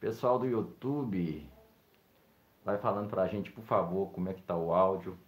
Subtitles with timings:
[0.00, 1.50] Pessoal do YouTube,
[2.64, 5.18] vai falando pra gente, por favor, como é que tá o áudio.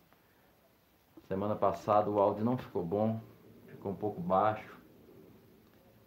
[1.26, 3.20] Semana passada o áudio não ficou bom,
[3.66, 4.78] ficou um pouco baixo.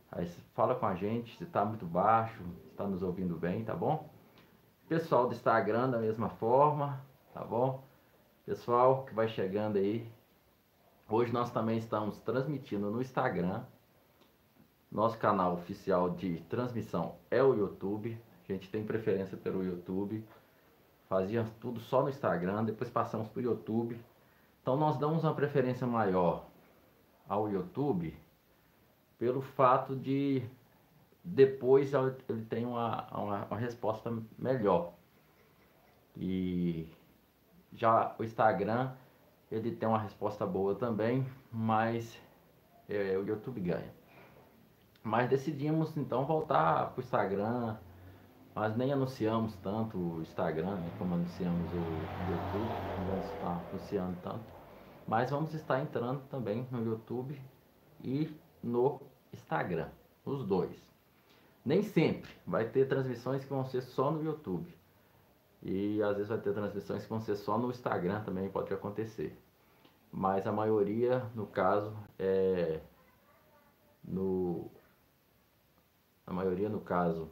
[0.09, 3.75] Aí fala com a gente se tá muito baixo, se tá nos ouvindo bem, tá
[3.75, 4.09] bom?
[4.87, 7.01] Pessoal do Instagram da mesma forma,
[7.33, 7.83] tá bom?
[8.45, 10.09] Pessoal que vai chegando aí,
[11.09, 13.65] hoje nós também estamos transmitindo no Instagram.
[14.89, 18.17] Nosso canal oficial de transmissão é o YouTube.
[18.47, 20.23] A gente tem preferência pelo YouTube.
[21.07, 23.99] Fazia tudo só no Instagram, depois passamos para o YouTube.
[24.61, 26.45] Então nós damos uma preferência maior
[27.27, 28.15] ao YouTube
[29.23, 30.43] pelo fato de
[31.23, 34.93] depois ele tem uma, uma, uma resposta melhor.
[36.17, 36.87] E
[37.71, 38.91] já o Instagram
[39.49, 42.19] ele tem uma resposta boa também, mas
[42.89, 43.93] é, o YouTube ganha.
[45.01, 47.77] Mas decidimos então voltar para o Instagram,
[48.55, 54.17] mas nem anunciamos tanto o Instagram, né, como anunciamos o YouTube, não vamos estar anunciando
[54.21, 54.45] tanto.
[55.07, 57.39] Mas vamos estar entrando também no YouTube
[58.03, 58.29] e
[58.61, 59.01] no
[59.33, 59.89] Instagram,
[60.23, 60.77] os dois.
[61.65, 64.73] Nem sempre vai ter transmissões que vão ser só no YouTube.
[65.61, 69.37] E às vezes vai ter transmissões que vão ser só no Instagram também, pode acontecer.
[70.11, 72.81] Mas a maioria, no caso, é
[74.03, 74.69] no
[76.25, 77.31] a maioria no caso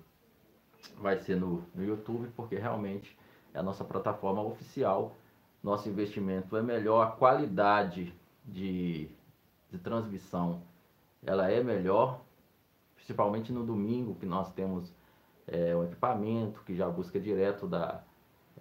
[0.97, 3.17] vai ser no, no YouTube, porque realmente
[3.53, 5.15] é a nossa plataforma oficial.
[5.63, 8.13] Nosso investimento é melhor, a qualidade
[8.45, 9.09] de,
[9.69, 10.61] de transmissão
[11.23, 12.21] ela é melhor,
[12.95, 14.91] principalmente no domingo, que nós temos
[15.47, 18.03] é, um equipamento que já busca direto da,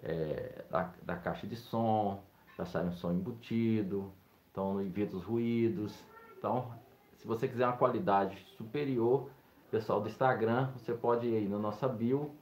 [0.03, 2.21] é, da, da, caixa de som,
[2.57, 4.11] já sai um som embutido,
[4.51, 5.97] então não evita os ruídos.
[6.37, 6.71] Então,
[7.17, 9.29] se você quiser uma qualidade superior,
[9.71, 12.35] pessoal do Instagram, você pode ir na nossa bio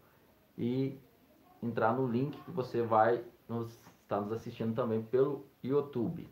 [0.58, 0.98] e
[1.62, 6.28] entrar no link que você vai nos, estar nos assistindo também pelo YouTube.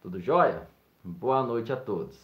[0.00, 0.68] Tudo jóia?
[1.02, 2.16] Boa noite a todos.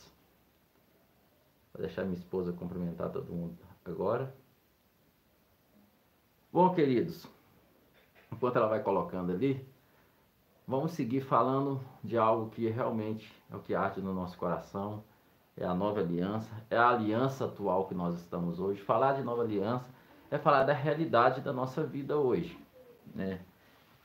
[1.74, 4.32] Vou deixar minha esposa cumprimentar todo mundo agora.
[6.52, 7.26] Bom, queridos,
[8.32, 9.66] enquanto ela vai colocando ali,
[10.66, 15.02] vamos seguir falando de algo que realmente é o que arde no nosso coração,
[15.60, 18.80] é a nova aliança, é a aliança atual que nós estamos hoje.
[18.80, 19.90] Falar de nova aliança
[20.30, 22.58] é falar da realidade da nossa vida hoje.
[23.14, 23.40] Né?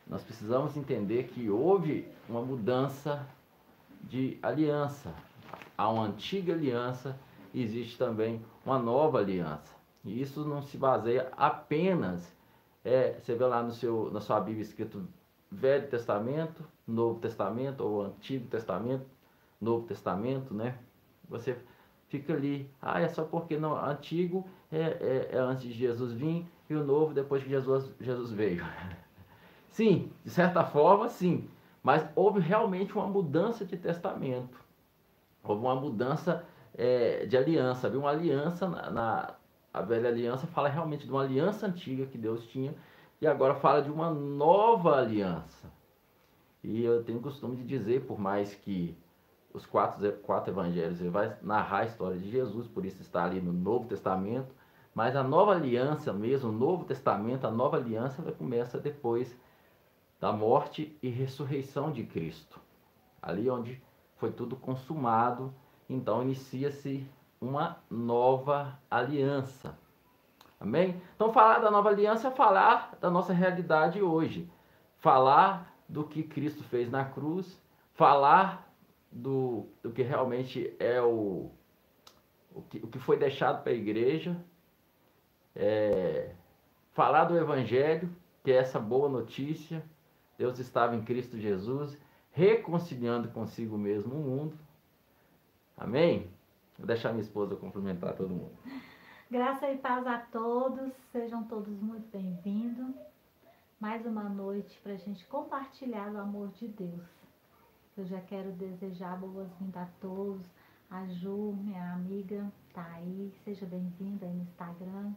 [0.05, 3.25] Nós precisamos entender que houve uma mudança
[4.01, 5.13] de aliança.
[5.77, 7.17] Há uma antiga aliança,
[7.53, 9.73] existe também uma nova aliança.
[10.03, 12.35] E isso não se baseia apenas,
[12.83, 15.07] é, você vê lá no seu, na sua Bíblia escrito
[15.49, 19.05] Velho Testamento, Novo Testamento, ou Antigo Testamento,
[19.59, 20.77] Novo Testamento, né?
[21.29, 21.57] Você
[22.07, 26.45] fica ali, ah, é só porque no antigo é, é, é antes de Jesus vir
[26.69, 28.63] e o novo depois que Jesus, Jesus veio.
[29.69, 31.49] Sim, de certa forma, sim.
[31.83, 34.57] Mas houve realmente uma mudança de testamento.
[35.43, 37.87] Houve uma mudança é, de aliança.
[37.87, 39.35] Havia uma aliança na, na,
[39.73, 42.73] A velha aliança fala realmente de uma aliança antiga que Deus tinha.
[43.19, 45.69] E agora fala de uma nova aliança.
[46.63, 48.97] E eu tenho costume de dizer, por mais que
[49.55, 53.39] os quatro, quatro evangelhos, ele vai narrar a história de Jesus, por isso está ali
[53.39, 54.53] no Novo Testamento,
[54.93, 59.35] mas a nova aliança mesmo, o Novo Testamento, a nova aliança começa depois
[60.19, 62.59] da morte e ressurreição de Cristo.
[63.21, 63.81] Ali onde
[64.17, 65.53] foi tudo consumado,
[65.89, 67.07] então inicia-se
[67.39, 69.77] uma nova aliança.
[70.59, 71.01] Amém?
[71.15, 74.49] Então falar da nova aliança é falar da nossa realidade hoje.
[74.97, 77.61] Falar do que Cristo fez na cruz,
[77.93, 78.65] falar
[79.15, 81.49] do, do que realmente é o,
[82.53, 84.35] o, que, o que foi deixado para a igreja,
[85.55, 86.35] é,
[86.91, 89.81] falar do Evangelho, que é essa boa notícia,
[90.37, 91.97] Deus estava em Cristo Jesus,
[92.33, 94.59] reconciliando consigo mesmo o mundo.
[95.77, 96.29] Amém?
[96.77, 98.51] Vou deixar minha esposa cumprimentar todo mundo.
[99.31, 102.93] Graça e paz a todos, sejam todos muito bem-vindos.
[103.79, 107.24] Mais uma noite para a gente compartilhar o amor de Deus.
[107.97, 110.45] Eu já quero desejar boas-vindas a todos.
[110.91, 113.33] A Ju, minha amiga, tá aí.
[113.45, 115.13] Seja bem-vinda aí no Instagram.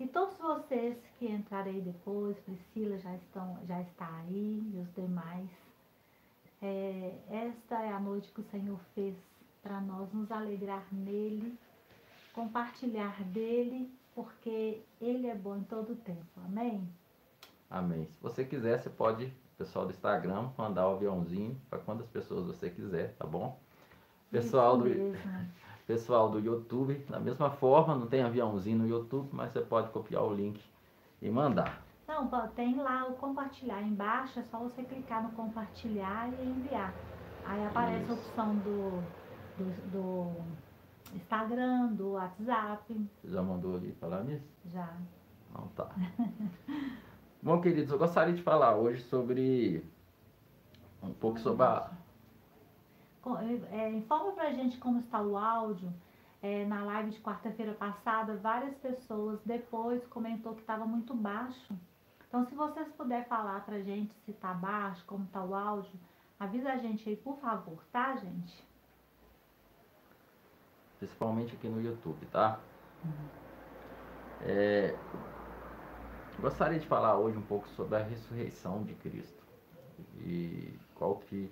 [0.00, 5.50] E todos vocês que entrarem depois, Priscila já, estão, já está aí e os demais.
[6.62, 9.14] É, esta é a noite que o Senhor fez
[9.62, 11.58] para nós nos alegrar nele,
[12.32, 16.40] compartilhar dele, porque ele é bom em todo o tempo.
[16.46, 16.88] Amém?
[17.68, 18.06] Amém.
[18.06, 22.70] Se você quiser, você pode pessoal do Instagram, mandar o aviãozinho para quantas pessoas você
[22.70, 23.58] quiser, tá bom?
[24.30, 24.84] Pessoal do,
[25.86, 30.24] Pessoal do YouTube, da mesma forma, não tem aviãozinho no YouTube, mas você pode copiar
[30.24, 30.60] o link
[31.22, 31.80] e mandar.
[32.08, 36.92] Não, tem lá o compartilhar embaixo, é só você clicar no compartilhar e enviar.
[37.44, 38.12] Aí aparece Isso.
[38.12, 39.02] a opção do,
[39.56, 43.08] do, do, Instagram, do WhatsApp.
[43.22, 44.46] Você já mandou ali falar nisso?
[44.72, 44.92] Já.
[45.54, 45.88] Não tá.
[47.42, 49.84] Bom, queridos, eu gostaria de falar hoje sobre
[51.02, 51.90] um pouco sobre a.
[53.70, 55.92] É, informa pra gente como está o áudio.
[56.42, 61.74] É, na live de quarta-feira passada, várias pessoas depois comentou que estava muito baixo.
[62.28, 65.92] Então, se vocês puderem falar pra gente se tá baixo, como tá o áudio,
[66.38, 68.64] avisa a gente aí, por favor, tá, gente?
[70.98, 72.60] Principalmente aqui no YouTube, tá?
[73.04, 73.28] Uhum.
[74.42, 74.96] É,
[76.40, 79.42] gostaria de falar hoje um pouco sobre a ressurreição de Cristo
[80.18, 81.50] e qual que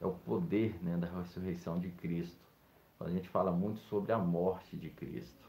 [0.00, 2.38] é o poder né, da ressurreição de Cristo.
[3.00, 5.48] A gente fala muito sobre a morte de Cristo,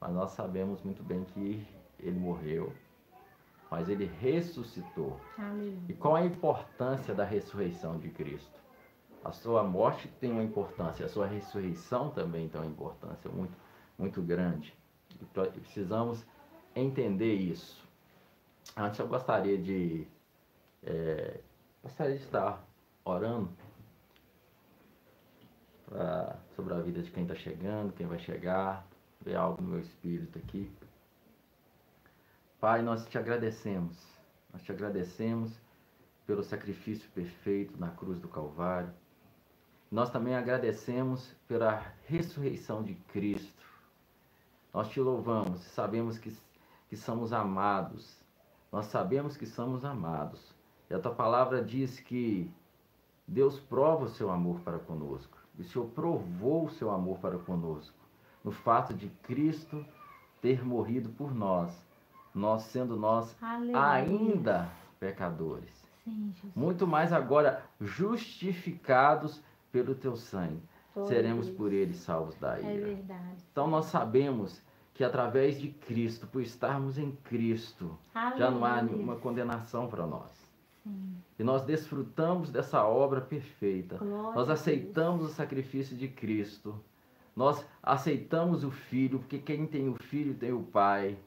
[0.00, 1.66] mas nós sabemos muito bem que
[1.98, 2.72] ele morreu,
[3.70, 5.18] mas ele ressuscitou.
[5.38, 5.78] Aleluia.
[5.88, 8.60] E qual a importância da ressurreição de Cristo?
[9.24, 13.56] A sua morte tem uma importância, a sua ressurreição também tem uma importância muito,
[13.98, 14.72] muito grande.
[15.18, 16.24] E precisamos
[16.74, 17.85] entender isso.
[18.74, 20.06] Antes eu gostaria de
[20.82, 21.40] é,
[21.82, 22.64] gostaria de estar
[23.04, 23.50] orando
[25.86, 28.86] pra, sobre a vida de quem está chegando, quem vai chegar,
[29.20, 30.70] ver algo no meu espírito aqui.
[32.60, 33.96] Pai, nós te agradecemos.
[34.52, 35.52] Nós te agradecemos
[36.26, 38.92] pelo sacrifício perfeito na cruz do Calvário.
[39.90, 43.64] Nós também agradecemos pela ressurreição de Cristo.
[44.72, 46.36] Nós te louvamos sabemos que,
[46.88, 48.25] que somos amados.
[48.70, 50.54] Nós sabemos que somos amados.
[50.90, 52.50] E a tua palavra diz que
[53.26, 55.36] Deus prova o seu amor para conosco.
[55.58, 57.96] E o Senhor provou o seu amor para conosco
[58.44, 59.84] no fato de Cristo
[60.40, 61.86] ter morrido por nós
[62.36, 63.82] nós sendo nós Aleluia.
[63.82, 64.70] ainda
[65.00, 65.74] pecadores.
[66.04, 69.42] Sim, Muito mais agora justificados
[69.72, 70.62] pelo teu sangue.
[71.08, 72.70] Seremos por ele salvos da ira.
[72.70, 73.44] É verdade.
[73.50, 74.62] Então nós sabemos
[74.96, 78.38] que através de Cristo, por estarmos em Cristo, Aleluia.
[78.38, 80.30] já não há nenhuma condenação para nós.
[80.82, 81.16] Sim.
[81.38, 83.98] E nós desfrutamos dessa obra perfeita.
[83.98, 86.74] Glória nós aceitamos o sacrifício de Cristo.
[87.34, 91.18] Nós aceitamos o Filho, porque quem tem o Filho tem o Pai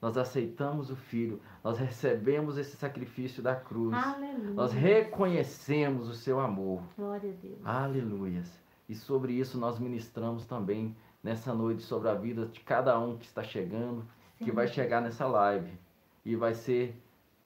[0.00, 3.94] nós aceitamos o Filho, nós recebemos esse sacrifício da cruz.
[3.94, 4.50] Aleluia.
[4.50, 6.82] Nós reconhecemos o seu amor.
[6.96, 7.58] Glória a Deus.
[7.64, 8.60] Aleluias.
[8.88, 10.94] E sobre isso nós ministramos também
[11.26, 14.06] nessa noite sobre a vida de cada um que está chegando,
[14.38, 14.44] Sim.
[14.44, 15.76] que vai chegar nessa live
[16.24, 16.96] e vai ser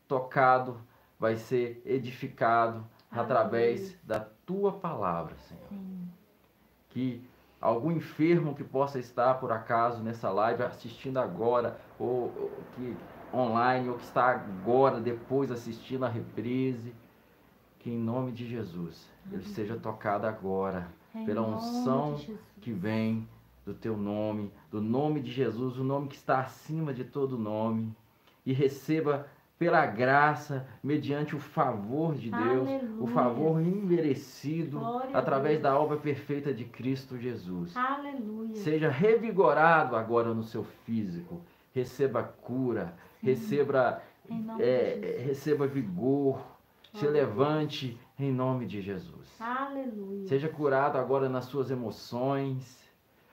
[0.06, 0.78] tocado,
[1.18, 3.38] vai ser edificado Aleluia.
[3.38, 5.66] através da tua palavra, Senhor.
[5.70, 6.08] Sim.
[6.90, 7.26] Que
[7.58, 12.94] algum enfermo que possa estar por acaso nessa live assistindo agora ou, ou que
[13.32, 16.92] online ou que está agora depois assistindo a reprise
[17.78, 22.18] que em nome de Jesus ele seja tocado agora em pela unção
[22.60, 23.28] que vem
[23.70, 27.94] do teu nome, do nome de Jesus, o nome que está acima de todo nome
[28.44, 29.26] e receba
[29.58, 32.82] pela graça, mediante o favor de Deus, Aleluia.
[32.98, 37.76] o favor imerecido Glória através da obra perfeita de Cristo Jesus.
[37.76, 38.54] Aleluia.
[38.54, 41.42] Seja revigorado agora no seu físico,
[41.74, 43.26] receba cura, Sim.
[43.26, 44.02] receba
[44.58, 46.40] é, receba vigor,
[46.94, 49.28] se levante em nome de Jesus.
[49.38, 50.26] Aleluia.
[50.26, 52.79] Seja curado agora nas suas emoções.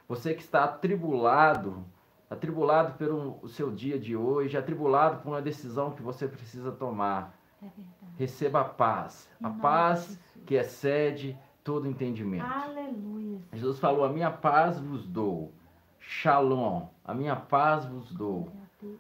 [0.08, 1.86] Você que está atribulado,
[2.30, 7.36] atribulado pelo seu dia de hoje, atribulado por uma decisão que você precisa tomar.
[7.62, 7.68] É
[8.18, 12.46] Receba a paz, a paz que excede todo entendimento.
[12.46, 13.40] Aleluia.
[13.54, 15.52] Jesus falou: A minha paz vos dou.
[16.00, 18.50] Shalom, a minha paz vos dou.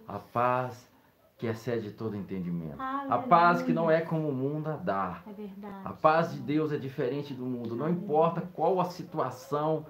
[0.08, 0.92] A paz
[1.38, 2.82] que excede todo entendimento.
[2.82, 3.16] Aleluia.
[3.16, 5.22] A paz que não é como o mundo a dá.
[5.26, 5.82] É verdade.
[5.86, 7.76] A paz de Deus é diferente do mundo.
[7.76, 9.86] Não importa qual a situação,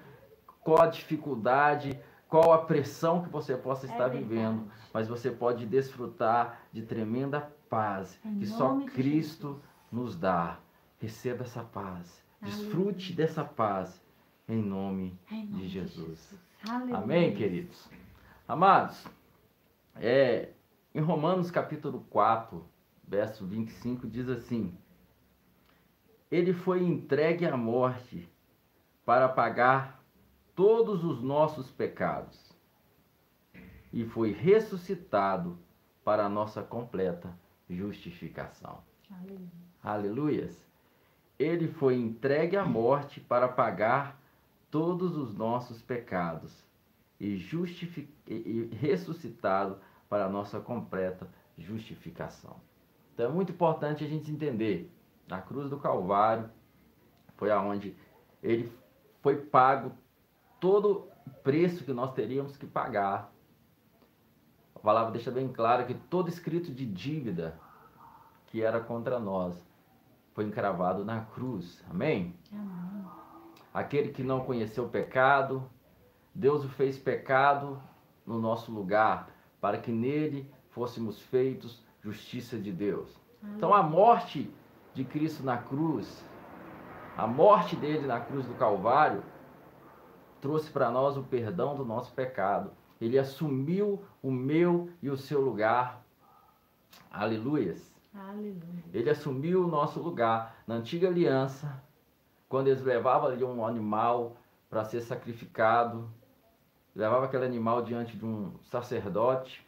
[0.68, 1.98] qual a dificuldade,
[2.28, 6.82] qual a pressão que você possa é estar é vivendo, mas você pode desfrutar de
[6.82, 10.60] tremenda paz em que só Cristo nos dá.
[11.00, 12.22] Receba essa paz.
[12.42, 12.64] Aleluia.
[12.66, 14.04] Desfrute dessa paz
[14.46, 16.38] em nome, em nome de Jesus.
[16.62, 16.94] De Jesus.
[16.94, 17.90] Amém, queridos?
[18.46, 19.08] Amados,
[19.96, 20.50] é,
[20.94, 22.62] em Romanos capítulo 4,
[23.08, 24.78] verso 25, diz assim:
[26.30, 28.30] Ele foi entregue à morte
[29.06, 29.97] para pagar
[30.58, 32.52] todos os nossos pecados
[33.94, 35.56] e foi ressuscitado
[36.04, 37.32] para a nossa completa
[37.70, 38.84] justificação.
[39.12, 39.50] Aleluia.
[39.84, 40.68] Aleluias.
[41.38, 44.20] Ele foi entregue à morte para pagar
[44.72, 46.66] todos os nossos pecados
[47.20, 47.36] e,
[48.28, 49.78] e ressuscitado
[50.10, 52.56] para a nossa completa justificação.
[53.14, 54.92] Então é muito importante a gente entender,
[55.28, 56.50] na cruz do Calvário
[57.36, 57.96] foi aonde
[58.42, 58.72] ele
[59.22, 59.92] foi pago
[60.60, 63.32] todo o preço que nós teríamos que pagar.
[64.76, 67.60] A palavra deixa bem claro que todo escrito de dívida
[68.48, 69.56] que era contra nós
[70.34, 71.84] foi encravado na cruz.
[71.90, 72.36] Amém?
[72.52, 73.06] Amém.
[73.74, 75.70] Aquele que não conheceu o pecado,
[76.34, 77.82] Deus o fez pecado
[78.26, 83.10] no nosso lugar, para que nele fôssemos feitos justiça de Deus.
[83.56, 84.52] Então a morte
[84.94, 86.24] de Cristo na cruz,
[87.16, 89.24] a morte dele na cruz do Calvário,
[90.42, 92.72] trouxe para nós o perdão do nosso pecado.
[93.00, 96.04] Ele assumiu o meu e o seu lugar.
[97.12, 97.94] Aleluias.
[98.14, 98.84] Aleluia.
[98.94, 100.56] Ele assumiu o nosso lugar.
[100.66, 101.82] Na antiga aliança,
[102.50, 104.36] quando eles levavam ali um animal
[104.70, 106.10] para ser sacrificado,
[106.96, 109.66] levava aquele animal diante de um sacerdote.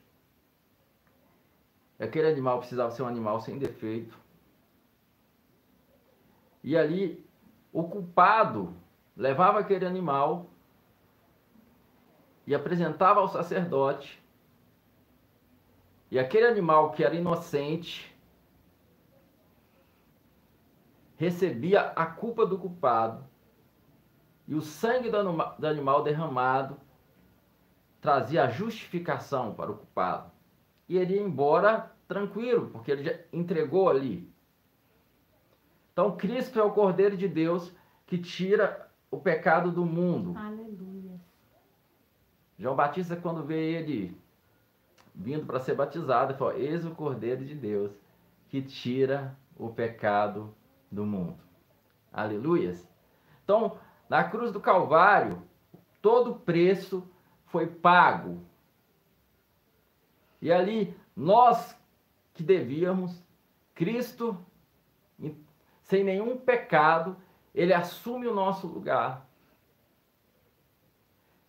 [1.99, 4.17] Aquele animal precisava ser um animal sem defeito.
[6.63, 7.23] E ali,
[7.71, 8.73] o culpado
[9.15, 10.48] levava aquele animal
[12.49, 14.19] e apresentava ao sacerdote.
[16.09, 18.11] E aquele animal que era inocente
[21.15, 23.23] recebia a culpa do culpado.
[24.47, 26.75] E o sangue do animal derramado
[28.01, 30.31] trazia a justificação para o culpado.
[30.87, 34.27] E ele ia embora tranquilo, porque ele já entregou ali.
[35.93, 37.71] Então, Cristo é o Cordeiro de Deus
[38.07, 40.35] que tira o pecado do mundo.
[40.35, 40.58] Aleluia.
[42.59, 44.19] João Batista, quando vê ele
[45.15, 47.91] vindo para ser batizado, falou: Eis o Cordeiro de Deus
[48.49, 50.53] que tira o pecado
[50.91, 51.37] do mundo.
[52.11, 52.85] Aleluias.
[53.43, 53.77] Então,
[54.09, 55.41] na cruz do Calvário,
[56.01, 57.07] todo o preço
[57.45, 58.41] foi pago.
[60.41, 61.77] E ali, nós
[62.33, 63.23] que devíamos,
[63.73, 64.37] Cristo,
[65.83, 67.15] sem nenhum pecado,
[67.53, 69.28] ele assume o nosso lugar.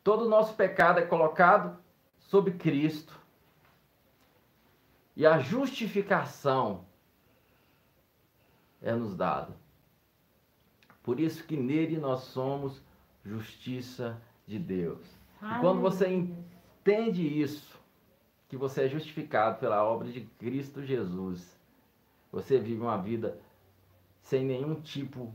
[0.02, 1.78] Todo o nosso pecado é colocado
[2.18, 3.18] sobre Cristo.
[5.16, 6.86] E a justificação
[8.80, 9.54] é nos dada.
[11.02, 12.82] Por isso que nele nós somos
[13.24, 15.04] justiça de Deus.
[15.42, 17.78] E quando você entende isso,
[18.48, 21.58] que você é justificado pela obra de Cristo Jesus,
[22.32, 23.40] você vive uma vida
[24.22, 25.34] sem nenhum tipo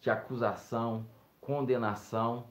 [0.00, 1.06] de acusação,
[1.40, 2.48] condenação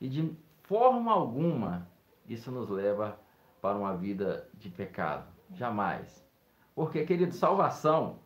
[0.00, 1.88] e de forma alguma
[2.28, 3.18] isso nos leva
[3.60, 5.26] para uma vida de pecado.
[5.54, 6.26] Jamais.
[6.74, 8.18] Porque, querido, salvação,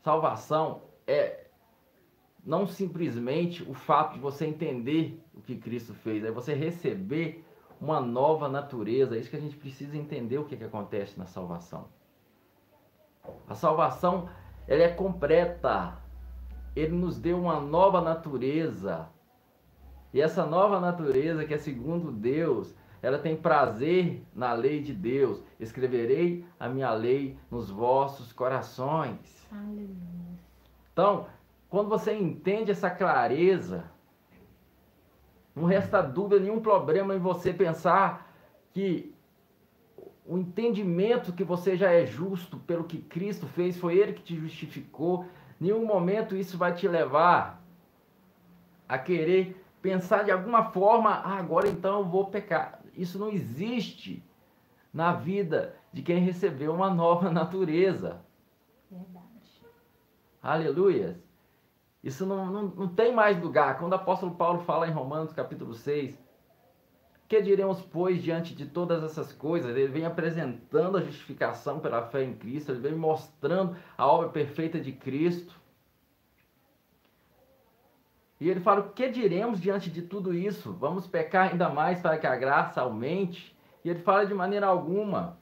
[0.00, 1.44] salvação é
[2.44, 7.44] não simplesmente o fato de você entender o que Cristo fez, é você receber
[7.80, 9.16] uma nova natureza.
[9.16, 11.88] É isso que a gente precisa entender o que, que acontece na salvação.
[13.48, 14.28] A salvação
[14.66, 15.98] ela é completa.
[16.76, 19.08] Ele nos deu uma nova natureza.
[20.14, 25.42] E essa nova natureza, que é segundo Deus, ela tem prazer na lei de Deus.
[25.58, 29.44] Escreverei a minha lei nos vossos corações.
[29.50, 29.88] Aleluia.
[30.92, 31.26] Então,
[31.68, 33.90] quando você entende essa clareza,
[35.52, 38.32] não resta dúvida, nenhum problema em você pensar
[38.72, 39.12] que
[40.24, 44.36] o entendimento que você já é justo pelo que Cristo fez, foi Ele que te
[44.36, 45.26] justificou.
[45.58, 47.60] Nenhum momento isso vai te levar
[48.88, 52.80] a querer pensar de alguma forma, ah, agora então eu vou pecar.
[52.96, 54.24] Isso não existe
[54.90, 58.24] na vida de quem recebeu uma nova natureza.
[58.90, 59.26] Verdade.
[60.42, 61.22] Aleluias.
[62.02, 63.78] Isso não, não, não tem mais lugar.
[63.78, 66.18] Quando o apóstolo Paulo fala em Romanos capítulo 6,
[67.28, 69.76] que diremos, pois, diante de todas essas coisas?
[69.76, 74.80] Ele vem apresentando a justificação pela fé em Cristo, ele vem mostrando a obra perfeita
[74.80, 75.60] de Cristo.
[78.40, 80.72] E ele fala: o que diremos diante de tudo isso?
[80.72, 83.56] Vamos pecar ainda mais para que a graça aumente?
[83.84, 85.38] E ele fala de maneira alguma.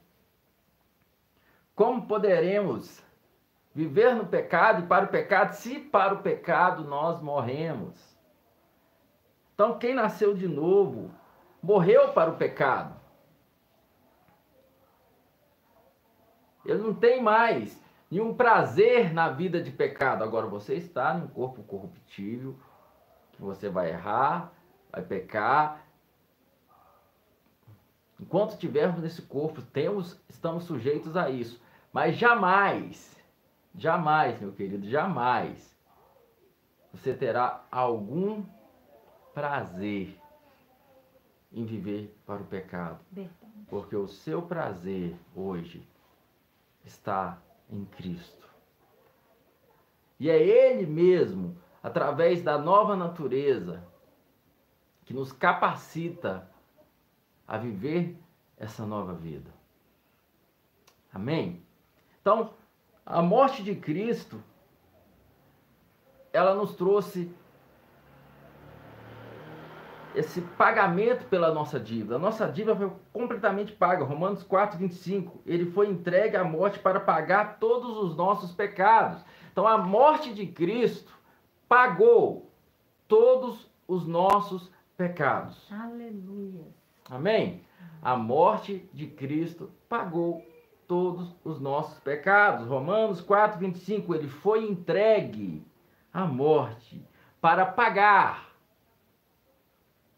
[1.74, 3.02] Como poderemos
[3.74, 7.94] Viver no pecado e para o pecado, se para o pecado nós morremos.
[9.54, 11.10] Então, quem nasceu de novo
[11.62, 13.00] morreu para o pecado.
[16.66, 20.22] Ele não tem mais nenhum prazer na vida de pecado.
[20.22, 22.54] Agora, você está num corpo corruptível,
[23.44, 24.52] você vai errar,
[24.90, 25.86] vai pecar.
[28.20, 31.60] Enquanto estivermos nesse corpo, temos, estamos sujeitos a isso.
[31.92, 33.12] Mas jamais
[33.74, 35.74] Jamais, meu querido, jamais
[36.92, 38.44] você terá algum
[39.32, 40.18] prazer
[41.50, 43.00] em viver para o pecado.
[43.68, 45.86] Porque o seu prazer hoje
[46.84, 47.38] está
[47.70, 48.46] em Cristo.
[50.20, 53.82] E é Ele mesmo, através da nova natureza,
[55.04, 56.48] que nos capacita
[57.46, 58.16] a viver
[58.56, 59.50] essa nova vida.
[61.12, 61.62] Amém?
[62.20, 62.54] Então,
[63.04, 64.42] a morte de Cristo,
[66.32, 67.34] ela nos trouxe
[70.14, 72.16] esse pagamento pela nossa dívida.
[72.16, 74.04] A nossa dívida foi completamente paga.
[74.04, 75.42] Romanos 4, 25.
[75.44, 79.24] Ele foi entregue à morte para pagar todos os nossos pecados.
[79.50, 81.12] Então, a morte de Cristo
[81.72, 82.50] pagou
[83.08, 85.72] todos os nossos pecados.
[85.72, 86.66] Aleluia.
[87.08, 87.64] Amém?
[88.02, 90.44] A morte de Cristo pagou
[90.86, 92.68] todos os nossos pecados.
[92.68, 94.14] Romanos 4, 25.
[94.14, 95.66] Ele foi entregue
[96.12, 97.02] à morte
[97.40, 98.52] para pagar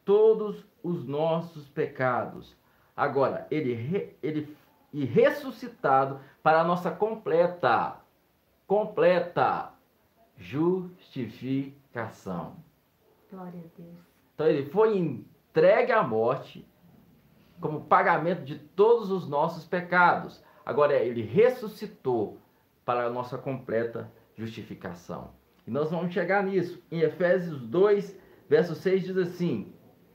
[0.04, 2.56] todos os nossos pecados.
[2.96, 4.56] Agora, ele, ele
[4.92, 8.00] e ressuscitado para a nossa completa,
[8.66, 9.73] completa
[10.36, 12.56] justificação.
[13.30, 13.96] Glória a Deus.
[14.34, 16.66] Então ele foi entregue à morte
[17.60, 20.42] como pagamento de todos os nossos pecados.
[20.66, 22.38] Agora ele ressuscitou
[22.84, 25.32] para a nossa completa justificação.
[25.66, 26.82] E nós vamos chegar nisso.
[26.90, 29.72] Em Efésios 2, verso 6 diz assim: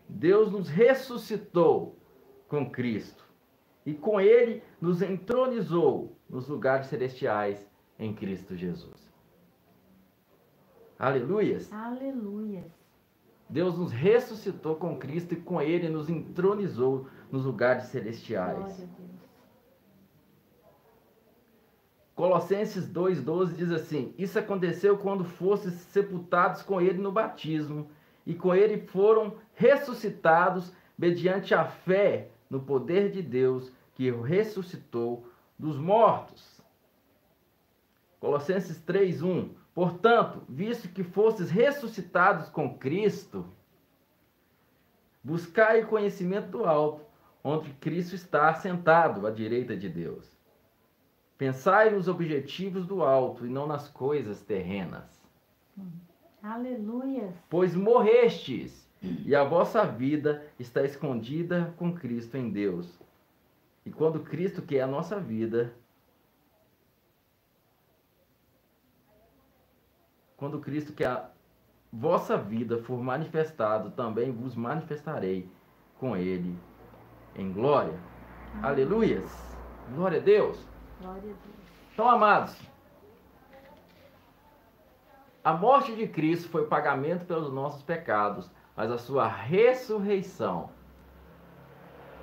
[0.07, 1.97] Deus nos ressuscitou
[2.47, 3.25] com Cristo
[3.85, 9.08] e com ele nos entronizou nos lugares celestiais em Cristo Jesus.
[10.99, 11.71] Aleluias.
[11.71, 12.65] Aleluia.
[13.47, 18.85] Deus nos ressuscitou com Cristo e com ele nos entronizou nos lugares celestiais.
[22.13, 27.89] Colossenses 2,12 diz assim: Isso aconteceu quando fostes sepultados com ele no batismo,
[28.25, 35.25] e com ele foram ressuscitados mediante a fé no poder de Deus que o ressuscitou
[35.57, 36.61] dos mortos.
[38.19, 43.45] Colossenses 3:1 Portanto, visto que fostes ressuscitados com Cristo,
[45.23, 47.05] buscai o conhecimento do alto,
[47.41, 50.37] onde Cristo está assentado à direita de Deus.
[51.37, 55.25] Pensai nos objetivos do alto e não nas coisas terrenas.
[56.43, 57.33] Aleluia.
[57.49, 62.99] Pois morrestes, e a vossa vida está escondida com Cristo em Deus.
[63.85, 65.73] E quando Cristo, que é a nossa vida,
[70.39, 71.29] quando Cristo, que a
[71.91, 75.51] vossa vida, for manifestado, também vos manifestarei
[75.99, 76.57] com ele
[77.35, 77.99] em glória.
[78.63, 79.29] Aleluias!
[79.93, 80.65] Glória a Deus!
[81.01, 81.37] Glória a Deus.
[81.93, 82.55] Então, amados,
[85.43, 90.69] a morte de Cristo foi o pagamento pelos nossos pecados, mas a sua ressurreição,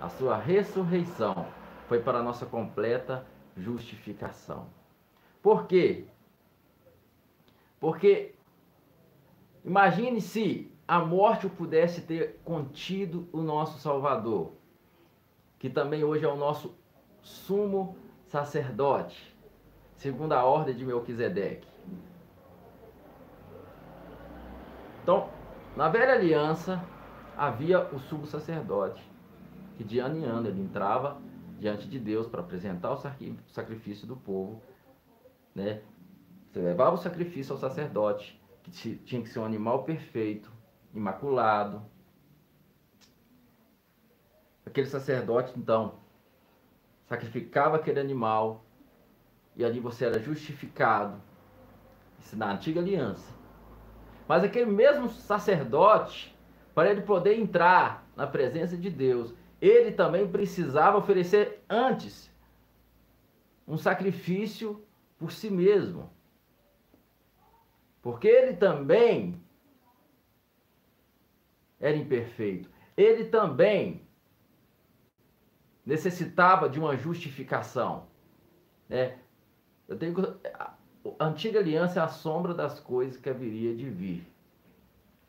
[0.01, 1.47] a sua ressurreição
[1.87, 3.27] foi para a nossa completa
[3.57, 4.67] justificação.
[5.43, 6.07] Por quê?
[7.81, 8.35] Porque
[9.65, 14.53] imagine se a morte pudesse ter contido o nosso Salvador,
[15.59, 16.75] que também hoje é o nosso
[17.21, 19.37] sumo sacerdote,
[19.97, 21.67] segundo a ordem de Melquisedeque.
[25.03, 25.29] Então,
[25.77, 26.83] na velha aliança
[27.37, 29.03] havia o sumo sacerdote,
[29.77, 31.21] que de ano em ano ele entrava
[31.59, 32.97] diante de Deus para apresentar o
[33.49, 34.63] sacrifício do povo,
[35.55, 35.83] né?
[36.51, 40.51] Você levava o sacrifício ao sacerdote, que tinha que ser um animal perfeito,
[40.95, 41.83] imaculado.
[44.65, 45.95] Aquele sacerdote, então,
[47.07, 48.65] sacrificava aquele animal
[49.55, 51.21] e ali você era justificado.
[52.19, 53.33] Isso na antiga aliança.
[54.29, 56.37] Mas aquele mesmo sacerdote,
[56.75, 62.31] para ele poder entrar na presença de Deus, ele também precisava oferecer antes
[63.67, 64.85] um sacrifício
[65.19, 66.11] por si mesmo.
[68.07, 69.43] Porque ele também
[71.81, 72.71] era imperfeito.
[72.97, 74.07] Ele também
[75.85, 78.07] necessitava de uma justificação.
[78.89, 79.19] Né?
[79.89, 80.15] Eu tenho,
[80.55, 80.73] a
[81.19, 84.25] antiga aliança é a sombra das coisas que haveria de vir.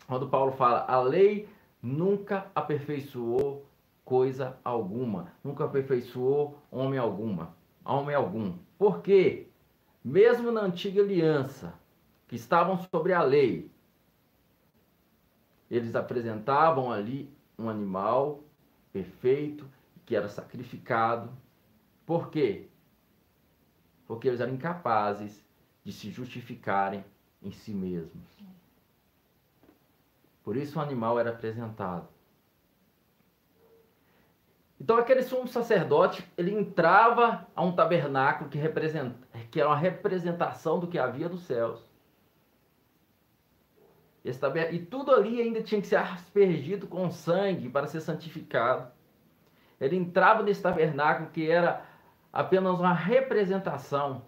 [0.06, 1.50] Quando Paulo fala, a lei
[1.82, 3.66] nunca aperfeiçoou
[4.06, 8.56] coisa alguma, nunca aperfeiçoou homem alguma, homem algum.
[8.78, 9.48] Por quê?
[10.06, 11.74] Mesmo na antiga aliança,
[12.28, 13.72] que estavam sobre a lei,
[15.70, 18.44] eles apresentavam ali um animal
[18.92, 19.68] perfeito
[20.06, 21.32] que era sacrificado.
[22.06, 22.68] Por quê?
[24.06, 25.46] Porque eles eram incapazes
[25.84, 27.04] de se justificarem
[27.42, 28.26] em si mesmos.
[30.44, 32.08] Por isso o animal era apresentado.
[34.80, 38.60] Então aquele sumo sacerdote, ele entrava a um tabernáculo que,
[39.52, 41.87] que era uma representação do que havia dos céus.
[44.72, 48.92] E tudo ali ainda tinha que ser aspergido com sangue para ser santificado.
[49.80, 51.86] Ele entrava nesse tabernáculo que era
[52.34, 54.26] apenas uma representação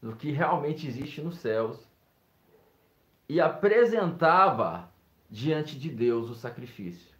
[0.00, 1.88] do que realmente existe nos céus
[3.28, 4.88] e apresentava
[5.28, 7.16] diante de Deus o sacrifício.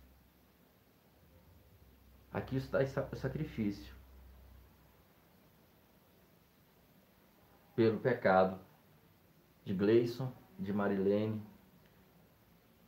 [2.33, 2.79] Aqui está
[3.11, 3.97] o sacrifício
[7.77, 8.59] pelo pecado
[9.65, 11.41] de Gleison, de Marilene.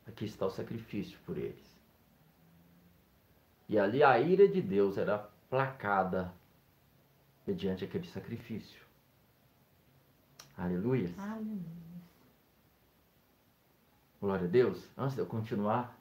[0.07, 1.79] Aqui está o sacrifício por eles.
[3.69, 5.19] E ali a ira de Deus era
[5.51, 6.33] placada
[7.47, 8.83] mediante aquele sacrifício.
[10.57, 11.13] Aleluia.
[11.19, 11.79] Aleluia.
[14.21, 14.91] Glória a Deus.
[14.97, 15.97] Antes de eu continuar,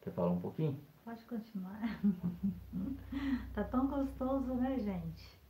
[0.00, 0.80] quer falar um pouquinho?
[1.04, 1.80] Pode continuar.
[3.52, 5.40] tá tão gostoso, né, gente?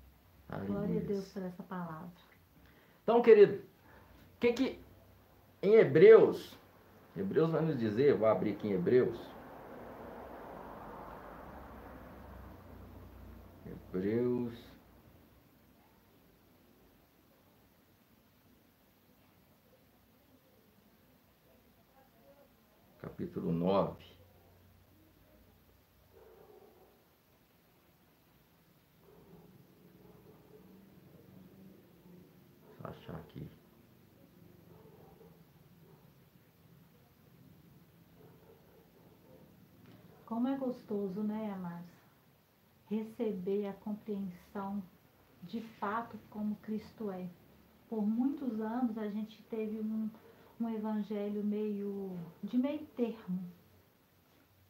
[0.49, 0.79] Aleluia.
[0.79, 2.11] Glória a Deus por essa palavra.
[3.03, 4.79] Então, querido, o que que
[5.63, 6.57] em Hebreus,
[7.17, 9.19] Hebreus vai nos dizer, vou abrir aqui em Hebreus.
[13.67, 14.71] Hebreus
[23.21, 23.97] capítulo 9.
[32.79, 33.47] Vou achar aqui.
[40.31, 41.91] Como é gostoso, né, amados?
[42.89, 44.81] Receber a compreensão
[45.43, 47.29] de fato como Cristo é.
[47.89, 50.09] Por muitos anos a gente teve um,
[50.61, 53.43] um evangelho meio de meio termo,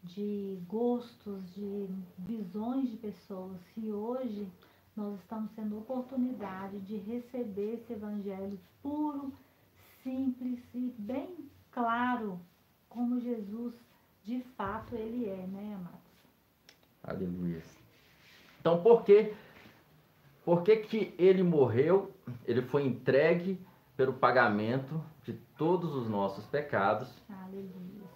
[0.03, 3.61] de gostos, de visões de pessoas.
[3.77, 4.51] E hoje
[4.96, 9.31] nós estamos tendo oportunidade de receber esse evangelho puro,
[10.03, 11.37] simples e bem
[11.70, 12.40] claro
[12.88, 13.89] como Jesus
[14.25, 16.01] de fato ele é, né, amados?
[17.03, 17.63] Aleluia.
[18.61, 19.35] Então, por que
[20.45, 22.13] por que, que ele morreu?
[22.45, 23.61] Ele foi entregue
[23.97, 27.13] pelo pagamento de todos os nossos pecados.
[27.29, 28.09] Aleluia.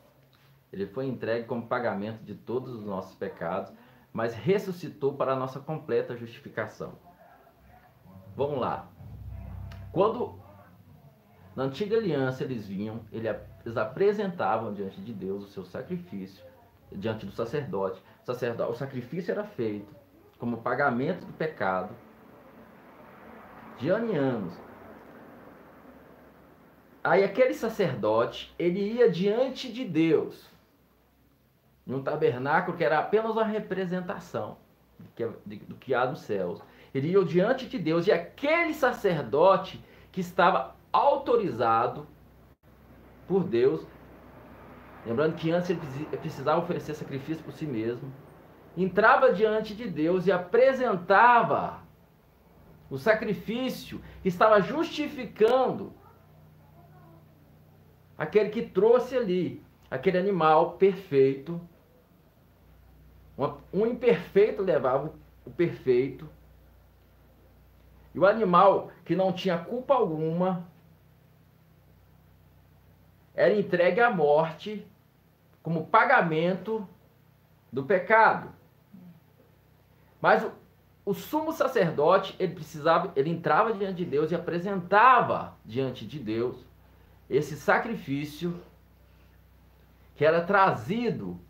[0.73, 3.73] Ele foi entregue como pagamento de todos os nossos pecados,
[4.12, 6.99] mas ressuscitou para a nossa completa justificação.
[8.35, 8.88] Vamos lá.
[9.93, 10.40] Quando
[11.55, 16.45] na antiga aliança eles vinham, eles apresentavam diante de Deus o seu sacrifício,
[16.90, 18.03] diante do sacerdote.
[18.23, 19.95] O, sacerdote, o sacrifício era feito
[20.38, 21.95] como pagamento do pecado
[23.79, 24.55] de anos em anos.
[27.03, 30.49] Aí aquele sacerdote, ele ia diante de Deus,
[31.87, 34.57] num tabernáculo que era apenas uma representação
[34.99, 35.27] do que,
[35.67, 36.61] do que há nos céus.
[36.95, 42.07] Ele ia diante de Deus e aquele sacerdote que estava autorizado
[43.26, 43.85] por Deus,
[45.04, 45.80] lembrando que antes ele
[46.16, 48.12] precisava oferecer sacrifício por si mesmo,
[48.76, 51.83] entrava diante de Deus e apresentava
[52.88, 55.92] o sacrifício que estava justificando
[58.16, 61.61] aquele que trouxe ali aquele animal perfeito.
[63.72, 65.12] Um imperfeito levava
[65.44, 66.28] o perfeito.
[68.14, 70.72] E o animal que não tinha culpa alguma
[73.35, 74.87] era entregue à morte
[75.62, 76.88] como pagamento
[77.73, 78.53] do pecado.
[80.20, 80.53] Mas o,
[81.05, 86.64] o sumo sacerdote, ele precisava, ele entrava diante de Deus e apresentava diante de Deus
[87.29, 88.59] esse sacrifício
[90.14, 91.40] que era trazido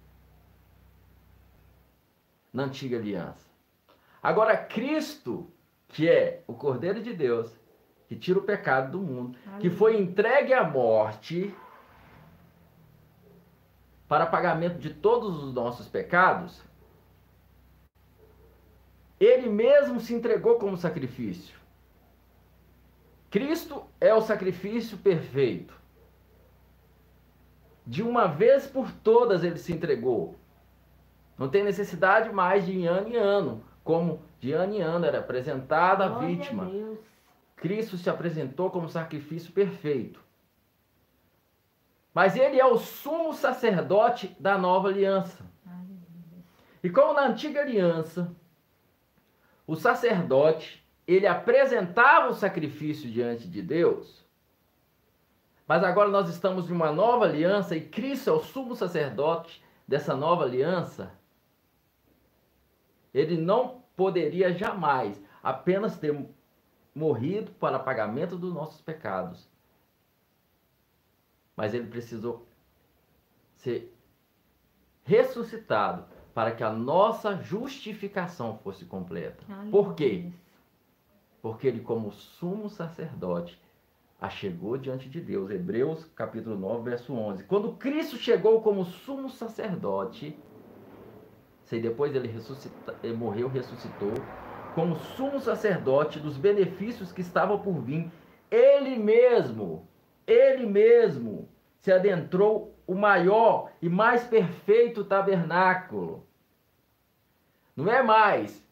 [2.52, 3.52] na antiga aliança.
[4.22, 5.50] Agora, Cristo,
[5.88, 7.54] que é o Cordeiro de Deus,
[8.08, 11.54] que tira o pecado do mundo, que foi entregue à morte
[14.14, 16.62] para pagamento de todos os nossos pecados,
[19.18, 21.58] ele mesmo se entregou como sacrifício.
[23.28, 25.74] Cristo é o sacrifício perfeito.
[27.84, 30.36] De uma vez por todas ele se entregou.
[31.36, 36.04] Não tem necessidade mais de ano em ano, como de ano em ano era apresentada
[36.04, 36.70] a vítima.
[37.56, 40.23] A Cristo se apresentou como sacrifício perfeito.
[42.14, 45.44] Mas ele é o sumo sacerdote da nova aliança.
[46.82, 48.32] E como na antiga aliança,
[49.66, 54.24] o sacerdote ele apresentava o sacrifício diante de Deus,
[55.66, 60.14] Mas agora nós estamos em uma nova aliança e Cristo é o sumo sacerdote dessa
[60.14, 61.10] nova aliança.
[63.14, 66.14] Ele não poderia jamais apenas ter
[66.94, 69.48] morrido para pagamento dos nossos pecados.
[71.56, 72.46] Mas ele precisou
[73.56, 73.94] ser
[75.04, 79.44] ressuscitado para que a nossa justificação fosse completa.
[79.48, 79.70] Aleluia.
[79.70, 80.30] Por quê?
[81.40, 83.60] Porque ele, como sumo sacerdote,
[84.20, 85.50] achegou diante de Deus.
[85.50, 87.44] Hebreus capítulo 9, verso 11.
[87.44, 90.36] Quando Cristo chegou como sumo sacerdote,
[91.64, 94.12] se depois ele, ressuscita, ele morreu, ressuscitou,
[94.74, 98.10] como sumo sacerdote dos benefícios que estavam por vir,
[98.50, 99.86] ele mesmo,
[100.26, 106.26] ele mesmo se adentrou o maior e mais perfeito tabernáculo.
[107.76, 108.64] Não é mais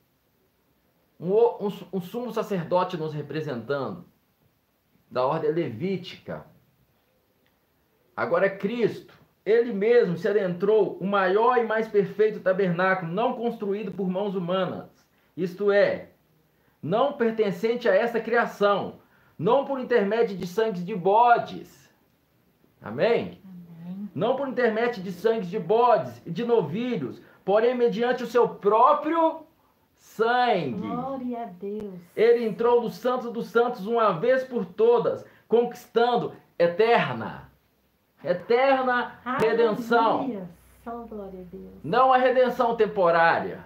[1.18, 4.04] um, um, um sumo sacerdote nos representando,
[5.10, 6.46] da ordem levítica.
[8.16, 13.92] Agora é Cristo, ele mesmo se adentrou o maior e mais perfeito tabernáculo, não construído
[13.92, 14.90] por mãos humanas,
[15.36, 16.10] isto é,
[16.82, 19.00] não pertencente a essa criação,
[19.42, 21.90] não por intermédio de sangue de bodes.
[22.81, 23.40] Amém?
[23.44, 24.11] Amém.
[24.14, 29.44] Não por intermédio de sangue de bodes e de novilhos, porém mediante o seu próprio
[29.96, 30.87] sangue.
[30.87, 31.94] Glória a Deus.
[32.14, 37.50] Ele entrou no Santo dos Santos uma vez por todas, conquistando eterna,
[38.22, 40.48] eterna redenção.
[40.85, 41.72] Só glória a Deus.
[41.83, 43.64] Não a redenção temporária,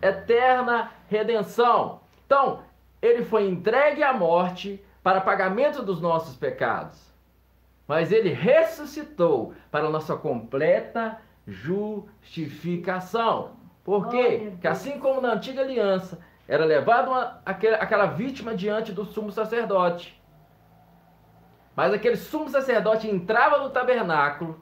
[0.00, 2.00] eterna redenção.
[2.24, 2.62] Então,
[3.02, 7.00] ele foi entregue à morte para pagamento dos nossos pecados,
[7.88, 13.52] mas ele ressuscitou para nossa completa justificação.
[13.84, 14.48] Por quê?
[14.52, 19.30] Porque assim como na antiga aliança era levado uma, aquela, aquela vítima diante do sumo
[19.32, 20.20] sacerdote,
[21.76, 24.60] mas aquele sumo sacerdote entrava no tabernáculo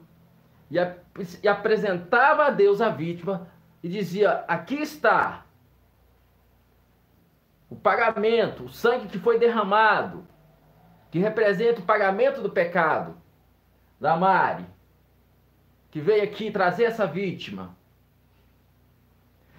[0.71, 0.95] e, a-
[1.43, 3.47] e apresentava a Deus a vítima
[3.83, 5.45] e dizia: Aqui está
[7.69, 10.25] o pagamento, o sangue que foi derramado,
[11.13, 13.15] que representa o pagamento do pecado
[13.99, 14.65] da Mari,
[15.91, 17.77] que veio aqui trazer essa vítima.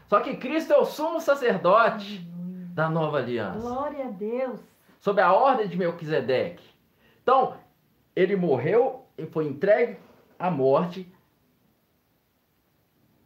[0.09, 2.69] Só que Cristo é o sumo sacerdote Aleluia.
[2.75, 4.59] da nova aliança Glória a Deus.
[4.99, 6.69] sob a ordem de Melquisedeque.
[7.23, 7.57] Então,
[8.17, 9.97] ele morreu e foi entregue
[10.37, 11.09] à morte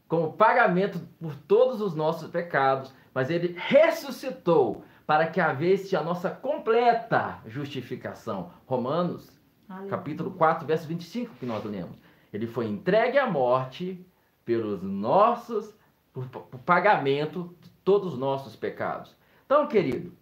[0.07, 6.29] como pagamento por todos os nossos pecados, mas ele ressuscitou para que havesse a nossa
[6.29, 8.53] completa justificação.
[8.67, 9.89] Romanos, Aleluia.
[9.89, 11.97] capítulo 4, verso 25 que nós lemos.
[12.31, 14.07] Ele foi entregue à morte
[14.45, 15.75] pelos nossos
[16.13, 19.17] por, por pagamento de todos os nossos pecados.
[19.47, 20.13] Então, querido,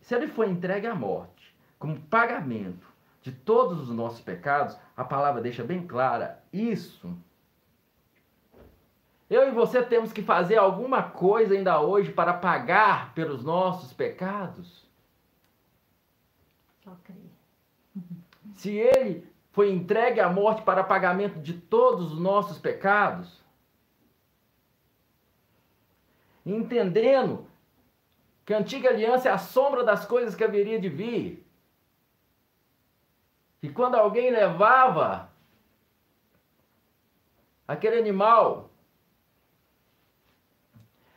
[0.00, 2.86] se ele foi entregue à morte como pagamento
[3.22, 7.12] de todos os nossos pecados, a palavra deixa bem clara isso.
[9.28, 14.86] Eu e você temos que fazer alguma coisa ainda hoje para pagar pelos nossos pecados?
[16.84, 17.16] Só crer.
[18.54, 23.42] Se ele foi entregue à morte para pagamento de todos os nossos pecados,
[26.44, 27.46] entendendo
[28.44, 31.44] que a antiga aliança é a sombra das coisas que haveria de vir.
[33.60, 35.28] E quando alguém levava
[37.66, 38.70] aquele animal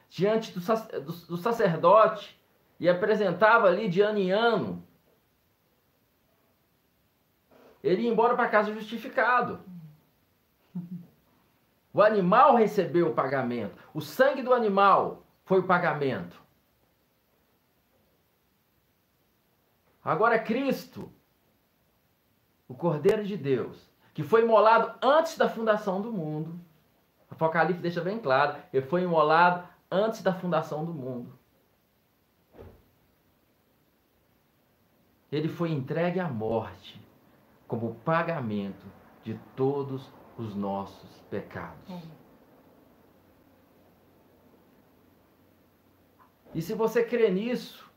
[0.10, 2.39] diante do, sac- do- do sacerdote
[2.80, 4.84] e apresentava ali de ano em ano,
[7.84, 9.60] ele ia embora para casa justificado.
[11.93, 13.82] O animal recebeu o pagamento.
[13.93, 16.39] O sangue do animal foi o pagamento.
[20.04, 21.12] Agora Cristo,
[22.67, 26.60] o Cordeiro de Deus, que foi imolado antes da fundação do mundo.
[27.30, 31.38] Apocalipse deixa bem claro, ele foi imolado antes da fundação do mundo.
[35.32, 36.99] Ele foi entregue à morte
[37.67, 38.86] como pagamento
[39.23, 41.89] de todos os nossos pecados.
[41.89, 42.02] É.
[46.54, 47.88] E se você crê nisso,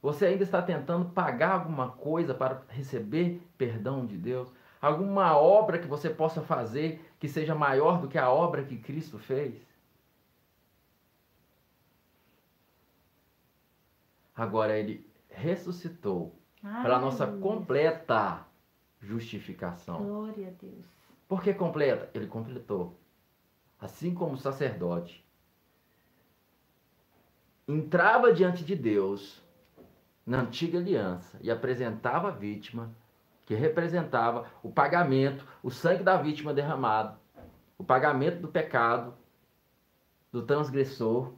[0.00, 4.52] você ainda está tentando pagar alguma coisa para receber perdão de Deus?
[4.80, 9.18] Alguma obra que você possa fazer que seja maior do que a obra que Cristo
[9.18, 9.65] fez?
[14.36, 18.46] Agora ele ressuscitou para nossa completa
[19.00, 19.98] justificação.
[20.04, 20.84] Glória a Deus.
[21.26, 22.10] Por que completa?
[22.12, 22.98] Ele completou.
[23.80, 25.24] Assim como o sacerdote
[27.68, 29.42] entrava diante de Deus
[30.24, 32.94] na antiga aliança e apresentava a vítima,
[33.44, 37.18] que representava o pagamento, o sangue da vítima derramado,
[37.78, 39.14] o pagamento do pecado
[40.32, 41.32] do transgressor.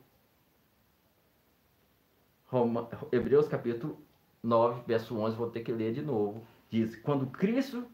[2.48, 3.98] Roma, Hebreus capítulo
[4.42, 6.42] 9, verso 11, vou ter que ler de novo.
[6.70, 7.86] Diz: Quando Cristo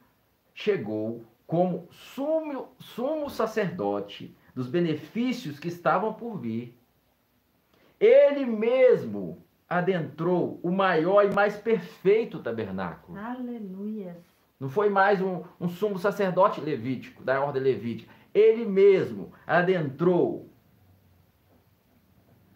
[0.54, 6.78] chegou como sumo, sumo sacerdote dos benefícios que estavam por vir,
[7.98, 13.18] ele mesmo adentrou o maior e mais perfeito tabernáculo.
[13.18, 14.16] Aleluia.
[14.60, 18.12] Não foi mais um, um sumo sacerdote levítico, da ordem levítica.
[18.32, 20.48] Ele mesmo adentrou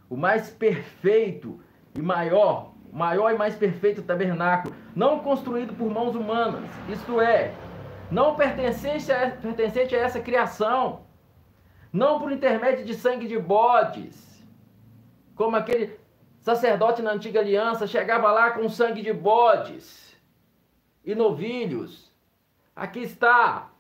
[0.09, 1.61] o mais perfeito
[1.95, 7.55] e maior, maior e mais perfeito tabernáculo, não construído por mãos humanas, isto é,
[8.11, 11.07] não pertencente a, pertencente a essa criação,
[11.93, 14.47] não por intermédio de sangue de bodes,
[15.35, 15.99] como aquele
[16.41, 20.17] sacerdote na antiga aliança chegava lá com sangue de bodes
[21.05, 22.13] e novilhos.
[22.75, 23.71] Aqui está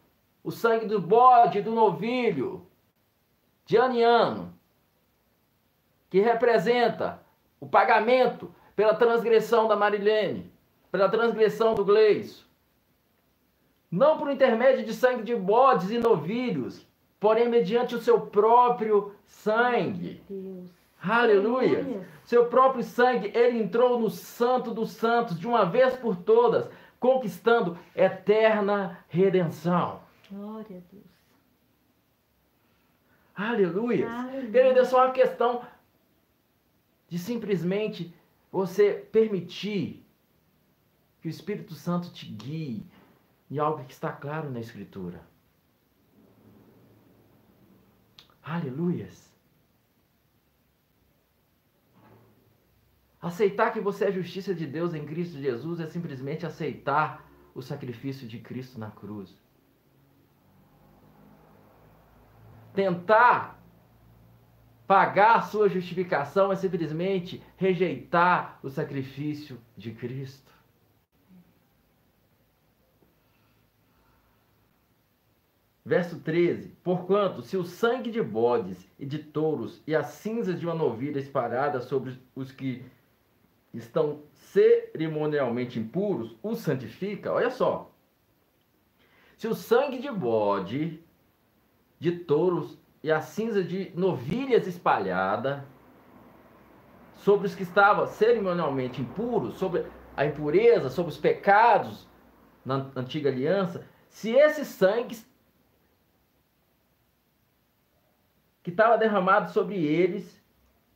[0.42, 2.66] o sangue do bode do novilho,
[3.64, 4.58] de ano em ano,
[6.08, 7.22] que representa
[7.60, 10.50] o pagamento pela transgressão da Marilene,
[10.90, 12.44] pela transgressão do Gleison.
[13.90, 16.86] Não por intermédio de sangue de bodes e novilhos,
[17.18, 20.22] porém mediante o seu próprio sangue.
[20.28, 20.70] Deus.
[21.02, 21.78] Aleluia!
[21.78, 22.08] Aleluia.
[22.24, 26.68] Seu próprio sangue, ele entrou no Santo dos Santos de uma vez por todas,
[27.00, 30.00] conquistando eterna redenção.
[30.30, 31.18] Glória a Deus.
[33.34, 34.10] Aleluia!
[34.10, 34.50] Aleluia.
[34.50, 35.62] Querido, é só uma questão
[37.08, 38.14] de simplesmente
[38.52, 40.04] você permitir
[41.20, 42.86] que o Espírito Santo te guie
[43.50, 45.20] em algo que está claro na Escritura.
[48.42, 49.28] Aleluias!
[53.20, 58.28] Aceitar que você é justiça de Deus em Cristo Jesus é simplesmente aceitar o sacrifício
[58.28, 59.36] de Cristo na cruz.
[62.72, 63.57] Tentar
[64.88, 70.51] pagar a sua justificação é simplesmente rejeitar o sacrifício de Cristo.
[75.85, 80.64] Verso 13: Porquanto, se o sangue de bodes e de touros e as cinzas de
[80.64, 82.83] uma novilha espalhada sobre os que
[83.74, 87.90] estão cerimonialmente impuros os santifica, olha só.
[89.37, 90.98] Se o sangue de bode,
[92.01, 95.64] de touros e a cinza de novilhas espalhada
[97.14, 102.08] sobre os que estavam cerimonialmente impuros, sobre a impureza, sobre os pecados
[102.64, 105.16] na antiga aliança, se esse sangue
[108.62, 110.42] que estava derramado sobre eles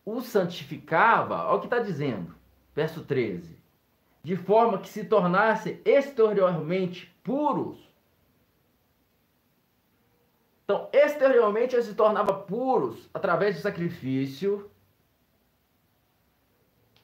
[0.04, 2.34] os santificava, olha o que está dizendo,
[2.74, 3.56] verso 13,
[4.22, 7.91] de forma que se tornassem exteriormente puros.
[10.72, 14.70] Então, exteriormente eles se tornavam puros através do sacrifício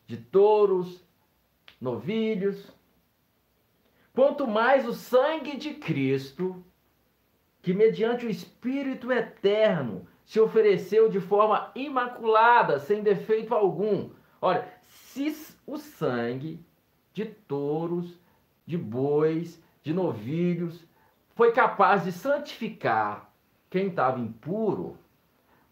[0.07, 1.05] de touros,
[1.79, 2.73] novilhos.
[4.15, 6.65] Quanto mais o sangue de Cristo,
[7.61, 14.09] que mediante o Espírito eterno se ofereceu de forma imaculada, sem defeito algum.
[14.41, 16.59] Olha, se o sangue
[17.13, 18.19] de touros,
[18.65, 20.87] de bois, de novilhos
[21.35, 23.28] foi capaz de santificar
[23.71, 24.97] quem estava impuro,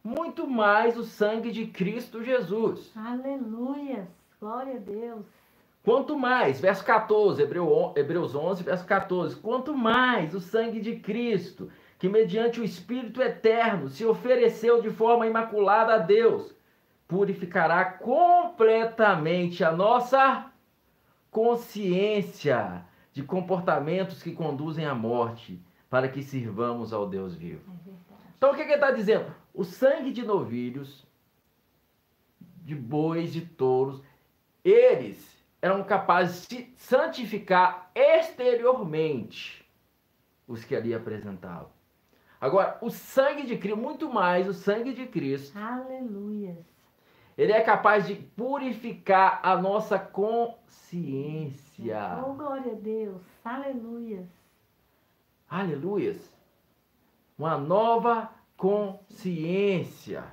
[0.02, 2.92] muito mais o sangue de Cristo Jesus.
[2.94, 4.08] Aleluia.
[4.40, 5.26] Glória a Deus.
[5.82, 12.08] Quanto mais, verso 14, Hebreus 11, verso 14, quanto mais o sangue de Cristo, que
[12.08, 16.54] mediante o Espírito eterno se ofereceu de forma imaculada a Deus,
[17.06, 20.50] purificará completamente a nossa
[21.30, 25.60] consciência de comportamentos que conduzem à morte,
[25.96, 27.72] para que sirvamos ao Deus vivo.
[27.88, 27.92] É.
[28.36, 29.34] Então o que, que ele está dizendo?
[29.54, 31.06] O sangue de novilhos,
[32.38, 34.02] de bois, de touros,
[34.62, 39.66] eles eram capazes de santificar exteriormente
[40.46, 41.70] os que ali apresentavam.
[42.38, 46.58] Agora, o sangue de Cristo, muito mais o sangue de Cristo, Aleluia.
[47.38, 51.56] ele é capaz de purificar a nossa consciência.
[52.22, 53.22] Oh, glória a Deus.
[53.42, 54.28] Aleluia.
[55.48, 56.32] Aleluias.
[57.38, 60.24] Uma nova consciência.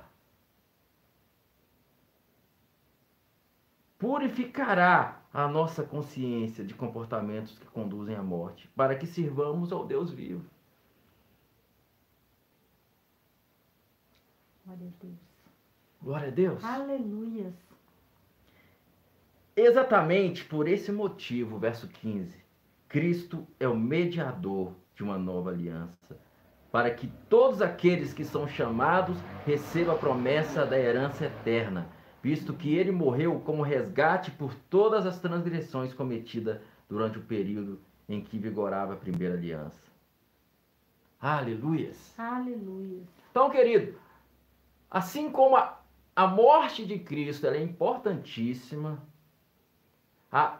[3.98, 10.10] Purificará a nossa consciência de comportamentos que conduzem à morte, para que sirvamos ao Deus
[10.10, 10.44] vivo.
[14.64, 15.18] Glória a Deus.
[16.02, 16.64] Glória a Deus.
[16.64, 17.52] Aleluia.
[19.56, 22.42] Exatamente por esse motivo, verso 15,
[22.88, 26.16] Cristo é o mediador de uma nova aliança,
[26.70, 29.16] para que todos aqueles que são chamados
[29.46, 31.88] recebam a promessa da herança eterna,
[32.22, 38.20] visto que ele morreu como resgate por todas as transgressões cometidas durante o período em
[38.20, 39.82] que vigorava a primeira aliança.
[41.20, 42.12] Aleluias!
[42.18, 43.06] Aleluias!
[43.30, 43.98] Então, querido,
[44.90, 45.80] assim como a,
[46.14, 49.02] a morte de Cristo é importantíssima,
[50.30, 50.58] a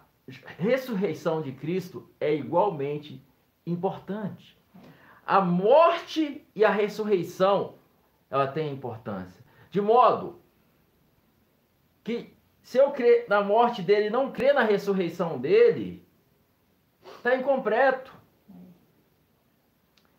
[0.58, 3.33] ressurreição de Cristo é igualmente importante.
[5.26, 7.76] A morte e a ressurreição,
[8.30, 9.42] ela tem importância.
[9.70, 10.40] De modo
[12.02, 16.06] que se eu crer na morte dele não crer na ressurreição dele,
[17.02, 18.12] está incompleto.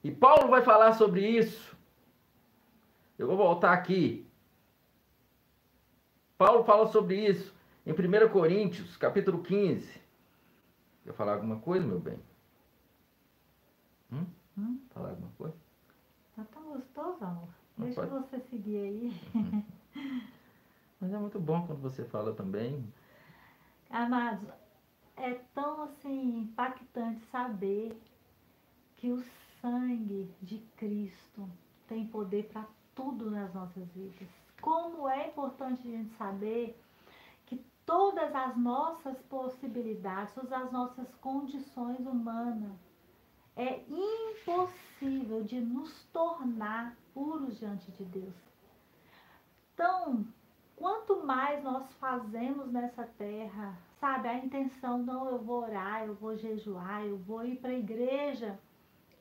[0.04, 1.76] E Paulo vai falar sobre isso.
[3.18, 4.28] Eu vou voltar aqui.
[6.38, 10.02] Paulo fala sobre isso em 1 Coríntios, capítulo 15.
[11.04, 12.20] Quer falar alguma coisa, meu bem?
[14.12, 14.26] Hum?
[14.58, 14.80] Hum?
[14.90, 15.56] Falar alguma coisa?
[16.36, 17.50] Tá tão gostoso, amor.
[17.78, 18.12] Deixa pode...
[18.12, 19.22] você seguir aí.
[19.34, 19.64] Uhum.
[21.00, 22.86] Mas é muito bom quando você fala também.
[23.90, 24.48] Amados,
[25.18, 28.00] é tão assim impactante saber
[28.98, 29.24] que o
[29.62, 31.50] sangue de Cristo
[31.88, 34.28] tem poder para tudo nas nossas vidas.
[34.62, 36.80] Como é importante a gente saber
[37.46, 42.85] que todas as nossas possibilidades, todas as nossas condições humanas,
[43.56, 48.34] é impossível de nos tornar puros diante de Deus.
[49.74, 50.26] Então,
[50.76, 56.36] quanto mais nós fazemos nessa terra, sabe, a intenção, não, eu vou orar, eu vou
[56.36, 58.60] jejuar, eu vou ir para a igreja.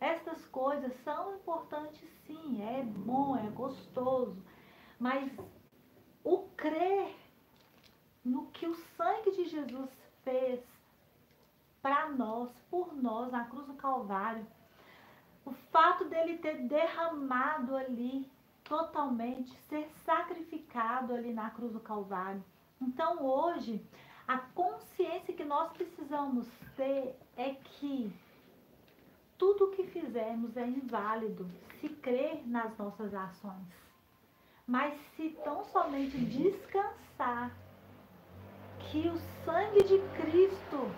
[0.00, 4.42] Estas coisas são importantes sim, é bom, é gostoso,
[4.98, 5.30] mas
[6.22, 7.14] o crer
[8.24, 9.90] no que o sangue de Jesus
[10.22, 10.73] fez
[11.84, 14.46] para nós, por nós, na cruz do Calvário.
[15.44, 18.26] O fato dele ter derramado ali
[18.64, 22.42] totalmente, ser sacrificado ali na cruz do Calvário.
[22.80, 23.86] Então hoje,
[24.26, 28.10] a consciência que nós precisamos ter é que
[29.36, 31.46] tudo o que fizermos é inválido
[31.82, 33.68] se crer nas nossas ações.
[34.66, 37.54] Mas se tão somente descansar
[38.78, 40.90] que o sangue de Cristo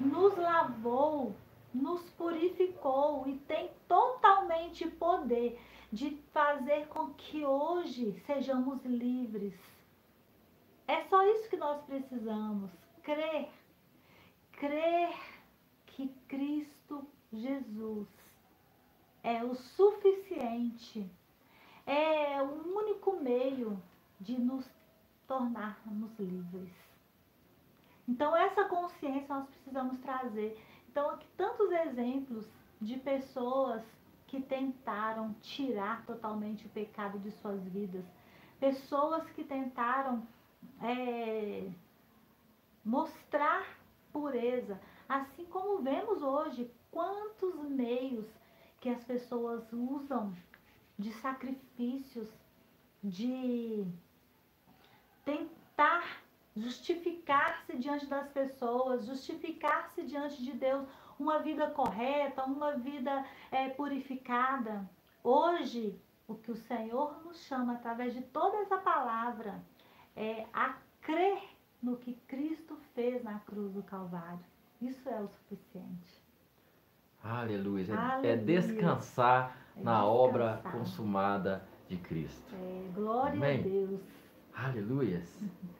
[0.00, 1.36] nos lavou,
[1.72, 5.60] nos purificou e tem totalmente poder
[5.92, 9.54] de fazer com que hoje sejamos livres.
[10.88, 12.70] É só isso que nós precisamos,
[13.02, 13.48] crer.
[14.52, 15.14] Crer
[15.86, 18.08] que Cristo Jesus
[19.22, 21.08] é o suficiente,
[21.86, 23.80] é o único meio
[24.18, 24.66] de nos
[25.26, 26.89] tornarmos livres.
[28.10, 30.60] Então, essa consciência nós precisamos trazer.
[30.90, 32.44] Então, aqui tantos exemplos
[32.80, 33.84] de pessoas
[34.26, 38.04] que tentaram tirar totalmente o pecado de suas vidas,
[38.58, 40.26] pessoas que tentaram
[40.82, 41.70] é,
[42.84, 43.64] mostrar
[44.12, 48.26] pureza, assim como vemos hoje quantos meios
[48.80, 50.34] que as pessoas usam
[50.98, 52.28] de sacrifícios,
[53.04, 53.86] de
[55.24, 56.22] tentar
[56.56, 60.86] justificar-se diante das pessoas, justificar-se diante de Deus,
[61.18, 64.88] uma vida correta, uma vida é, purificada.
[65.22, 69.62] Hoje, o que o Senhor nos chama através de toda essa palavra
[70.16, 71.42] é a crer
[71.82, 74.44] no que Cristo fez na cruz do Calvário.
[74.80, 76.22] Isso é o suficiente.
[77.22, 77.92] Aleluia.
[77.92, 78.32] É Aleluia.
[78.32, 80.04] É descansar é na descansar.
[80.04, 82.54] obra consumada de Cristo.
[82.54, 83.60] É, glória Amém.
[83.60, 84.00] a Deus.
[84.54, 85.22] Aleluia.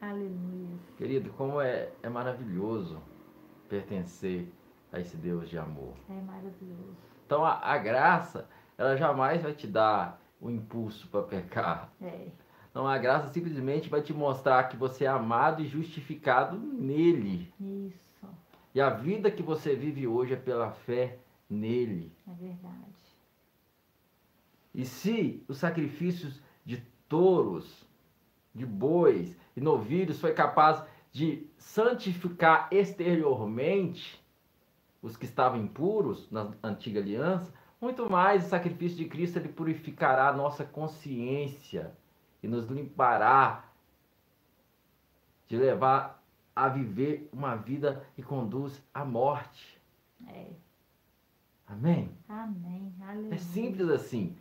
[0.00, 0.78] Aleluia.
[0.96, 3.02] Querido, como é, é maravilhoso
[3.68, 4.50] pertencer
[4.90, 5.94] a esse Deus de amor.
[6.08, 6.96] É maravilhoso.
[7.26, 8.48] Então a, a graça,
[8.78, 11.92] ela jamais vai te dar o impulso para pecar.
[12.00, 12.28] É.
[12.72, 17.52] Não, a graça simplesmente vai te mostrar que você é amado e justificado nele.
[17.60, 18.26] Isso.
[18.74, 22.12] E a vida que você vive hoje é pela fé nele.
[22.26, 22.90] É verdade.
[24.72, 26.78] E se os sacrifícios de
[27.08, 27.84] touros,
[28.54, 30.82] de bois e novilhos foi capaz
[31.12, 34.22] de santificar exteriormente
[35.02, 40.28] os que estavam impuros na antiga aliança, muito mais o sacrifício de Cristo ele purificará
[40.28, 41.92] a nossa consciência
[42.42, 43.64] e nos limpará
[45.48, 46.22] de levar
[46.54, 49.80] a viver uma vida que conduz à morte.
[50.28, 50.46] É.
[51.66, 52.10] Amém?
[52.28, 52.92] Amém.
[53.00, 53.34] Aleluia.
[53.34, 54.36] É simples assim.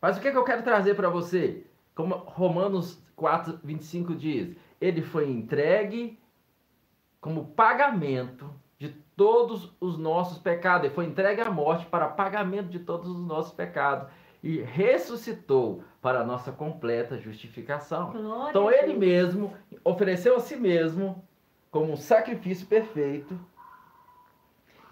[0.00, 1.64] Mas o que, é que eu quero trazer para você?
[1.94, 6.18] Como Romanos 4, 25 diz: Ele foi entregue
[7.20, 8.48] como pagamento
[8.78, 10.86] de todos os nossos pecados.
[10.86, 14.08] Ele foi entregue à morte para pagamento de todos os nossos pecados
[14.42, 18.12] e ressuscitou para a nossa completa justificação.
[18.12, 19.52] Glória Então ele mesmo
[19.82, 21.24] ofereceu a si mesmo
[21.70, 23.36] como um sacrifício perfeito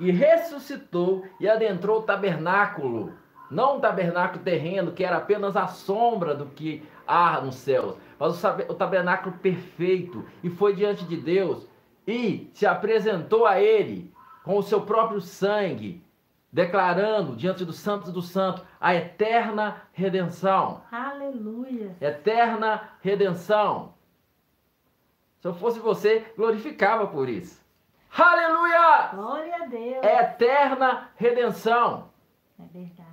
[0.00, 3.12] e ressuscitou e adentrou o tabernáculo,
[3.54, 8.42] não um tabernáculo terreno que era apenas a sombra do que há nos céus, mas
[8.68, 11.66] o tabernáculo perfeito e foi diante de Deus
[12.06, 16.02] e se apresentou a ele com o seu próprio sangue,
[16.52, 21.96] declarando diante dos santos dos santos a eterna redenção Aleluia.
[22.00, 23.94] eterna redenção.
[25.40, 27.62] Se eu fosse você, glorificava por isso.
[28.16, 29.08] Aleluia!
[29.12, 30.04] Glória a Deus.
[30.04, 32.08] Eterna redenção.
[32.58, 33.03] É verdade.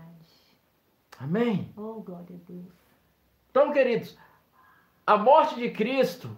[1.22, 1.72] Amém.
[1.78, 2.66] Oh, glória a Deus.
[3.52, 4.18] Então, queridos,
[5.06, 6.36] a morte de Cristo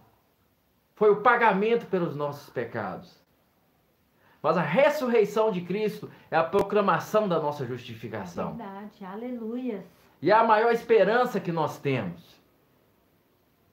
[0.95, 3.21] foi o pagamento pelos nossos pecados.
[4.41, 8.55] Mas a ressurreição de Cristo é a proclamação da nossa É justificação.
[8.55, 9.05] verdade.
[9.05, 9.85] Aleluia.
[10.21, 12.41] E é a maior esperança que nós temos.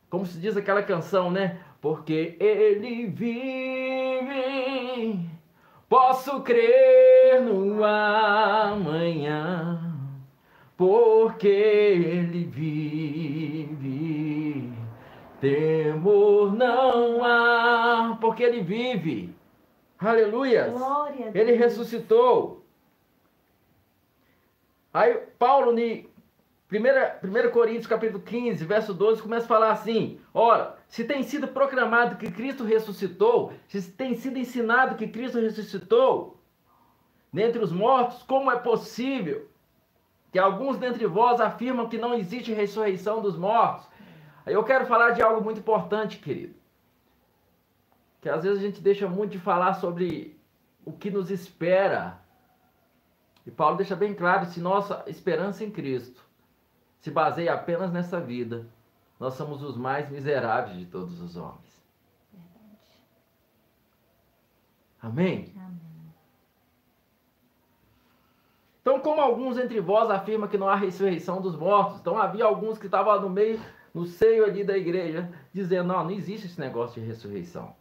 [0.09, 1.61] Como se diz aquela canção, né?
[1.81, 4.29] Porque ele vive,
[5.89, 9.90] posso crer no amanhã.
[10.81, 13.77] Porque ele vive,
[15.39, 18.17] temor não há.
[18.19, 19.35] Porque ele vive.
[19.99, 20.69] Aleluia.
[20.69, 21.35] Glória a Deus.
[21.35, 22.65] Ele ressuscitou.
[24.95, 26.09] Aí Paulo, em
[26.73, 32.17] 1 Coríntios capítulo 15, verso 12, começa a falar assim: Ora, se tem sido proclamado
[32.17, 36.41] que Cristo ressuscitou, se tem sido ensinado que Cristo ressuscitou
[37.31, 39.50] dentre os mortos, como é possível
[40.31, 43.89] que alguns dentre vós afirmam que não existe ressurreição dos mortos?
[44.47, 46.55] Aí eu quero falar de algo muito importante, querido.
[48.21, 50.39] Que às vezes a gente deixa muito de falar sobre
[50.85, 52.19] o que nos espera.
[53.47, 56.23] E Paulo deixa bem claro: se nossa esperança em Cristo
[57.01, 58.67] se baseia apenas nessa vida,
[59.19, 61.83] nós somos os mais miseráveis de todos os homens.
[62.33, 63.03] Verdade.
[65.01, 65.53] Amém?
[65.57, 65.90] Amém.
[68.91, 72.77] Então, como alguns entre vós afirmam que não há ressurreição dos mortos, então havia alguns
[72.77, 73.61] que estavam no meio,
[73.95, 77.77] no seio ali da igreja, dizendo: não, não existe esse negócio de ressurreição.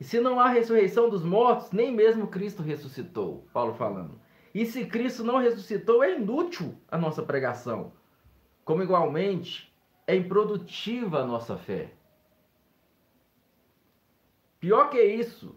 [0.00, 4.18] E se não há ressurreição dos mortos, nem mesmo Cristo ressuscitou, Paulo falando.
[4.54, 7.92] E se Cristo não ressuscitou, é inútil a nossa pregação.
[8.64, 9.70] Como igualmente
[10.06, 11.92] é improdutiva a nossa fé.
[14.58, 15.54] Pior que isso,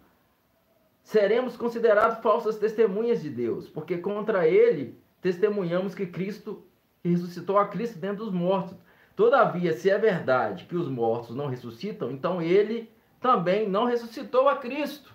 [1.10, 6.64] seremos considerados falsas testemunhas de Deus, porque contra ele testemunhamos que Cristo
[7.03, 8.78] ressuscitou a Cristo dentro dos mortos.
[9.16, 14.57] Todavia, se é verdade que os mortos não ressuscitam, então ele também não ressuscitou a
[14.57, 15.12] Cristo.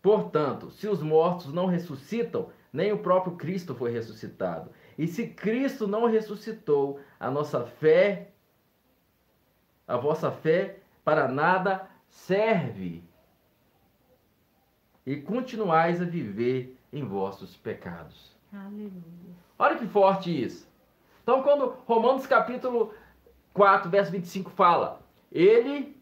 [0.00, 4.70] Portanto, se os mortos não ressuscitam, nem o próprio Cristo foi ressuscitado.
[4.96, 8.30] E se Cristo não ressuscitou, a nossa fé,
[9.86, 13.06] a vossa fé, para nada serve.
[15.08, 18.36] E continuais a viver em vossos pecados.
[18.52, 18.92] Aleluia.
[19.58, 20.68] Olha que forte isso.
[21.22, 22.92] Então, quando Romanos capítulo
[23.54, 25.00] 4, verso 25 fala,
[25.32, 25.98] ele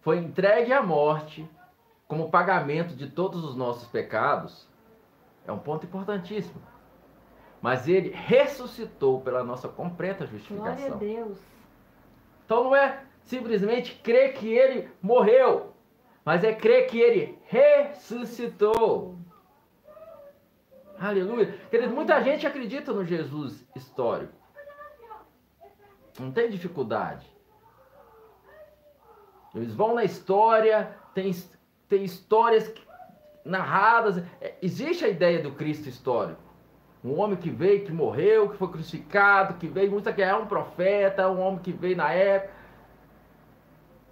[0.00, 1.48] foi entregue à morte
[2.08, 4.66] como pagamento de todos os nossos pecados,
[5.46, 6.60] é um ponto importantíssimo.
[7.62, 10.98] Mas ele ressuscitou pela nossa completa Glória a justificação.
[10.98, 11.38] Deus.
[12.44, 15.74] Então não é simplesmente crer que ele morreu,
[16.24, 19.16] mas é crer que ele ressuscitou.
[20.98, 21.54] Aleluia.
[21.70, 24.32] Querido, muita gente acredita no Jesus histórico.
[26.18, 27.26] Não tem dificuldade.
[29.54, 31.32] Eles vão na história, tem,
[31.88, 32.72] tem histórias
[33.44, 34.22] narradas.
[34.40, 36.40] É, Existe a ideia do Cristo histórico.
[37.04, 40.46] Um homem que veio, que morreu, que foi crucificado, que veio, muitos que é um
[40.46, 42.57] profeta, um homem que veio na época.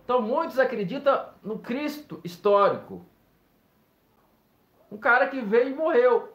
[0.07, 3.04] Então muitos acreditam no Cristo histórico.
[4.88, 6.32] Um cara que veio e morreu.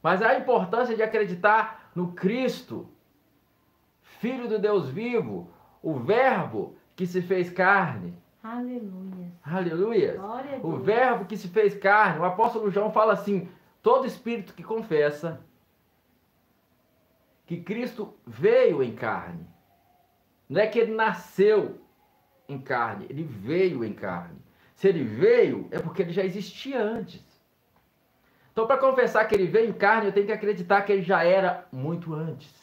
[0.00, 2.88] Mas a importância de acreditar no Cristo,
[4.20, 5.50] Filho do Deus vivo,
[5.82, 8.16] o Verbo que se fez carne.
[8.44, 9.32] Aleluia.
[9.42, 10.20] Aleluia.
[10.62, 10.76] O.
[10.76, 12.20] Verbo que se fez carne.
[12.20, 13.48] O apóstolo João fala assim:
[13.82, 15.40] todo espírito que confessa
[17.44, 19.55] que Cristo veio em carne.
[20.48, 21.80] Não é que ele nasceu
[22.48, 24.38] em carne, ele veio em carne.
[24.74, 27.24] Se ele veio, é porque ele já existia antes.
[28.52, 31.24] Então, para confessar que ele veio em carne, eu tenho que acreditar que ele já
[31.24, 32.54] era muito antes.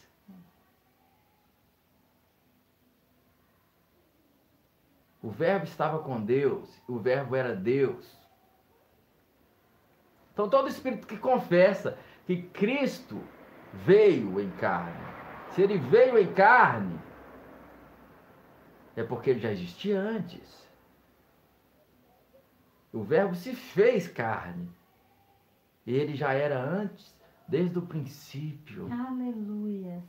[5.21, 8.11] O Verbo estava com Deus, o Verbo era Deus.
[10.33, 13.21] Então, todo espírito que confessa que Cristo
[13.71, 15.05] veio em carne,
[15.51, 16.99] se ele veio em carne,
[18.95, 20.63] é porque ele já existia antes.
[22.91, 24.69] O Verbo se fez carne.
[25.85, 27.13] Ele já era antes,
[27.47, 28.87] desde o princípio.
[28.91, 30.03] Aleluia.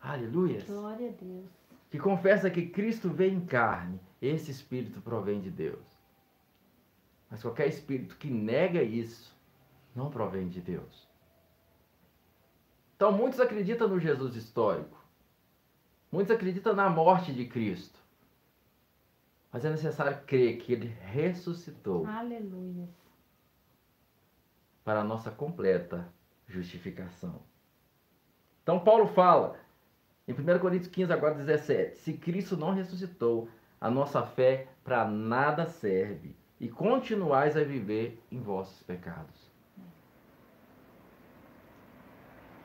[0.00, 0.62] Aleluia.
[0.64, 1.50] Glória a Deus.
[1.90, 3.98] Que confessa que Cristo veio em carne.
[4.20, 5.84] Esse espírito provém de Deus.
[7.30, 9.34] Mas qualquer espírito que nega isso
[9.94, 11.08] não provém de Deus.
[12.94, 14.95] Então muitos acreditam no Jesus histórico.
[16.16, 18.00] Muitos acreditam na morte de Cristo.
[19.52, 22.06] Mas é necessário crer que ele ressuscitou.
[22.06, 22.88] Aleluia.
[24.82, 26.08] Para a nossa completa
[26.48, 27.42] justificação.
[28.62, 29.58] Então Paulo fala
[30.26, 35.66] em 1 Coríntios 15, agora 17: Se Cristo não ressuscitou, a nossa fé para nada
[35.66, 39.52] serve, e continuais a viver em vossos pecados.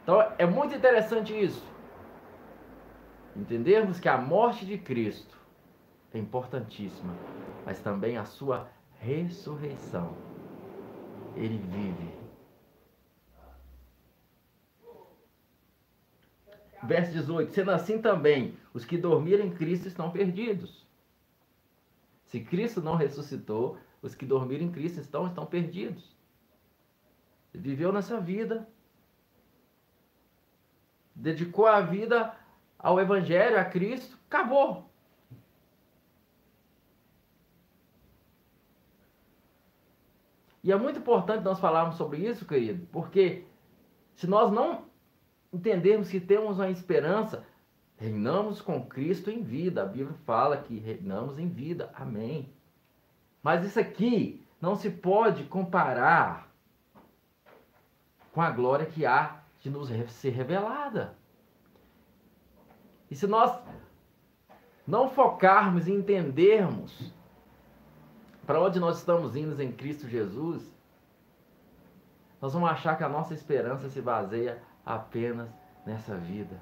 [0.04, 1.70] Então é muito interessante isso.
[3.36, 5.38] Entendermos que a morte de Cristo
[6.13, 7.15] é importantíssima,
[7.65, 8.69] mas também a sua
[8.99, 10.15] ressurreição.
[11.36, 12.21] Ele vive.
[16.84, 20.86] Verso 18: Sendo assim também, os que dormiram em Cristo estão perdidos.
[22.25, 26.15] Se Cristo não ressuscitou, os que dormiram em Cristo estão, estão perdidos.
[27.53, 28.67] Ele viveu nessa vida,
[31.13, 32.36] dedicou a vida
[32.82, 34.89] ao Evangelho, a Cristo, acabou.
[40.63, 43.45] E é muito importante nós falarmos sobre isso, querido, porque
[44.15, 44.86] se nós não
[45.51, 47.45] entendermos que temos uma esperança,
[47.97, 49.82] reinamos com Cristo em vida.
[49.82, 51.91] A Bíblia fala que reinamos em vida.
[51.95, 52.51] Amém.
[53.41, 56.51] Mas isso aqui não se pode comparar
[58.32, 61.17] com a glória que há de nos ser revelada.
[63.12, 63.59] E se nós
[64.88, 67.14] não focarmos e entendermos
[68.47, 70.74] para onde nós estamos indo em Cristo Jesus,
[72.41, 75.49] nós vamos achar que a nossa esperança se baseia apenas
[75.86, 76.59] nessa vida.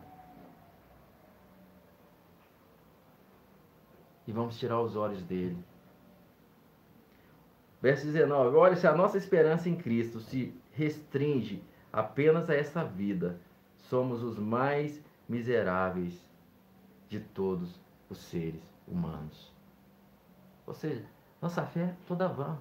[4.28, 5.64] E vamos tirar os olhos dele.
[7.80, 13.40] Verso 19: Olha, se a nossa esperança em Cristo se restringe apenas a essa vida,
[13.78, 16.29] somos os mais miseráveis
[17.10, 19.52] de todos os seres humanos.
[20.66, 21.06] Ou seja,
[21.42, 22.58] nossa fé é toda vã.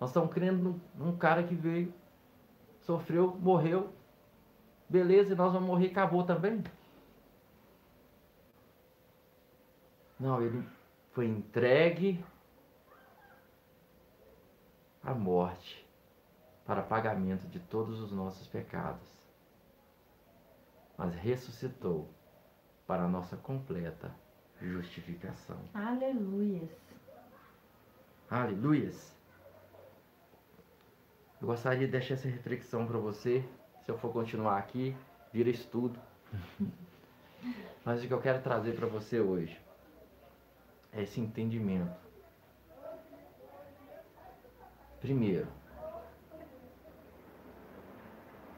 [0.00, 1.92] Nós estamos crendo num cara que veio,
[2.80, 3.92] sofreu, morreu,
[4.88, 6.62] beleza, e nós vamos morrer e acabou também.
[10.18, 10.66] Não, ele
[11.10, 12.24] foi entregue
[15.02, 15.84] à morte
[16.64, 19.08] para pagamento de todos os nossos pecados,
[20.96, 22.08] mas ressuscitou
[22.86, 24.10] para a nossa completa
[24.60, 25.58] justificação.
[25.72, 26.70] Aleluias.
[28.30, 29.14] Aleluias.
[31.40, 33.44] Eu gostaria de deixar essa reflexão para você.
[33.84, 34.96] Se eu for continuar aqui,
[35.32, 35.98] vira estudo.
[37.84, 39.60] Mas o que eu quero trazer para você hoje
[40.92, 41.94] é esse entendimento.
[45.00, 45.46] Primeiro,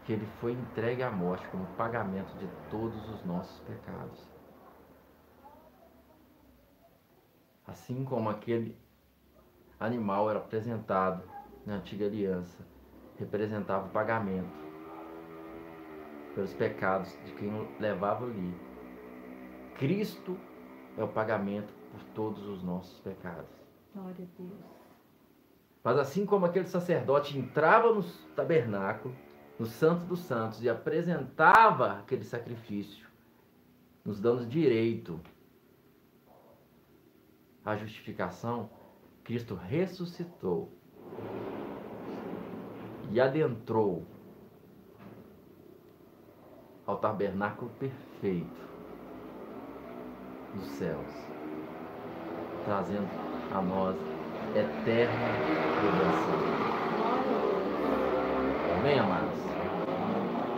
[0.07, 4.25] que ele foi entregue à morte como pagamento de todos os nossos pecados.
[7.67, 8.79] Assim como aquele
[9.81, 11.25] animal era apresentado
[11.67, 12.65] na antiga aliança,
[13.19, 14.65] representava o pagamento
[16.37, 17.51] pelos pecados de quem
[17.81, 18.55] levava ali.
[19.77, 20.39] Cristo
[20.97, 23.51] é o pagamento por todos os nossos pecados.
[23.93, 24.77] Glória a Deus.
[25.83, 28.05] Mas assim como aquele sacerdote entrava no
[28.37, 29.15] tabernáculo,
[29.59, 33.07] no Santo dos Santos e apresentava aquele sacrifício,
[34.05, 35.21] nos dando direito
[37.65, 38.71] à justificação,
[39.25, 40.71] Cristo ressuscitou
[43.11, 44.07] e adentrou
[46.87, 48.67] ao tabernáculo perfeito
[50.55, 51.13] dos céus,
[52.65, 53.09] trazendo
[53.53, 53.97] a nós
[54.55, 55.27] eterna
[55.83, 56.57] redenção.
[58.79, 59.26] Amém, amados?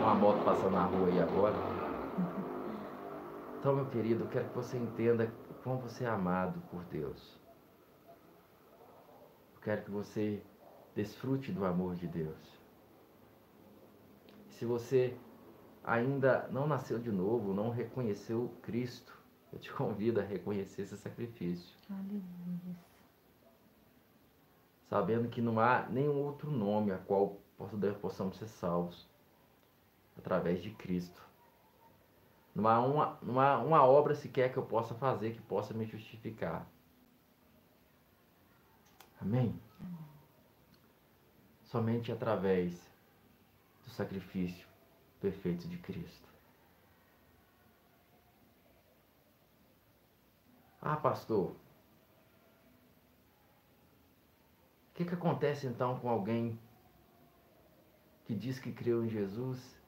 [0.09, 1.55] Uma moto passando na rua aí agora.
[3.59, 5.31] Então, meu querido, eu quero que você entenda
[5.63, 7.39] como você é amado por Deus.
[9.53, 10.41] Eu quero que você
[10.95, 12.59] desfrute do amor de Deus.
[14.49, 15.15] Se você
[15.83, 19.13] ainda não nasceu de novo, não reconheceu Cristo
[19.53, 21.75] Eu te convido a reconhecer esse sacrifício.
[21.87, 22.75] Aleluia.
[24.89, 27.37] Sabendo que não há nenhum outro nome a qual
[28.01, 29.08] possamos ser salvos
[30.19, 31.27] através de Cristo.
[32.53, 35.85] Não há, uma, não há uma obra sequer que eu possa fazer que possa me
[35.85, 36.67] justificar.
[39.21, 39.59] Amém?
[41.63, 42.73] Somente através
[43.83, 44.67] do sacrifício
[45.19, 46.27] perfeito de Cristo.
[50.81, 51.55] Ah, pastor, o
[54.93, 56.57] que, que acontece então com alguém
[58.25, 59.78] que diz que creu em Jesus,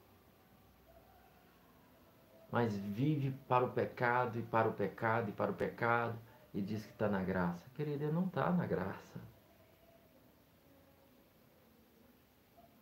[2.52, 6.18] mas vive para o pecado e para o pecado e para o pecado
[6.52, 7.66] e diz que está na graça?
[7.74, 9.18] Querido, ele não está na graça.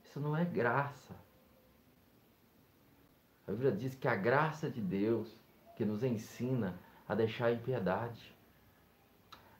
[0.04, 1.14] Isso não é graça.
[3.46, 5.40] A Bíblia diz que a graça de Deus
[5.76, 6.74] que nos ensina
[7.08, 8.34] a deixar a impiedade.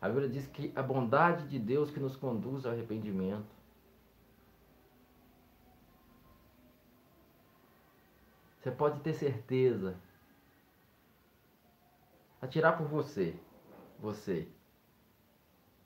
[0.01, 3.60] A Bíblia diz que a bondade de Deus que nos conduz ao arrependimento.
[8.61, 9.99] Você pode ter certeza.
[12.43, 13.35] Atirar por você,
[13.99, 14.47] você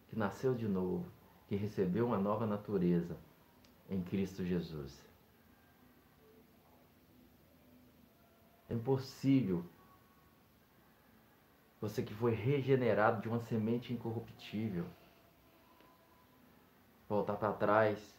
[0.09, 1.07] que nasceu de novo,
[1.47, 3.17] que recebeu uma nova natureza
[3.89, 5.01] em Cristo Jesus.
[8.69, 9.65] É impossível
[11.81, 14.87] você que foi regenerado de uma semente incorruptível.
[17.09, 18.17] Voltar para trás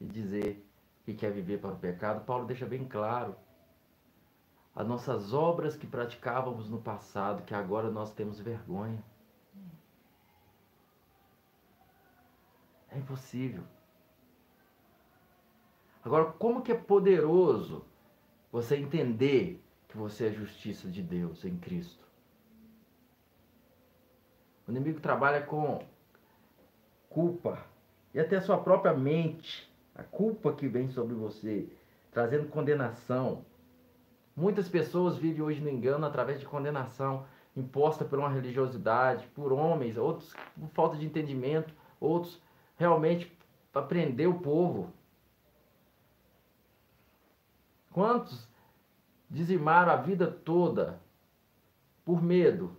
[0.00, 0.67] e dizer
[1.08, 3.34] que quer viver para o pecado, Paulo deixa bem claro.
[4.76, 9.02] As nossas obras que praticávamos no passado, que agora nós temos vergonha.
[12.90, 13.64] É impossível.
[16.04, 17.86] Agora, como que é poderoso
[18.52, 22.06] você entender que você é justiça de Deus em Cristo?
[24.66, 25.86] O inimigo trabalha com
[27.08, 27.64] culpa
[28.12, 31.68] e até a sua própria mente, a culpa que vem sobre você,
[32.12, 33.44] trazendo condenação.
[34.36, 37.26] Muitas pessoas vivem hoje no engano através de condenação
[37.56, 42.40] imposta por uma religiosidade, por homens, outros por falta de entendimento, outros
[42.76, 43.36] realmente
[43.72, 44.92] para prender o povo.
[47.90, 48.46] Quantos
[49.28, 51.00] dizimaram a vida toda
[52.04, 52.76] por medo?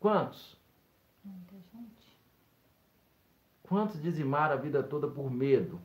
[0.00, 0.56] Quantos?
[1.22, 2.16] Muita gente.
[3.62, 5.78] Quantos dizimaram a vida toda por medo?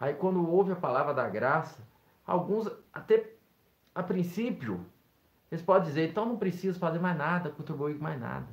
[0.00, 1.86] Aí quando ouve a palavra da graça,
[2.26, 3.34] alguns até
[3.94, 4.86] a princípio,
[5.52, 8.48] eles podem dizer, então não preciso fazer mais nada, contribuir mais nada.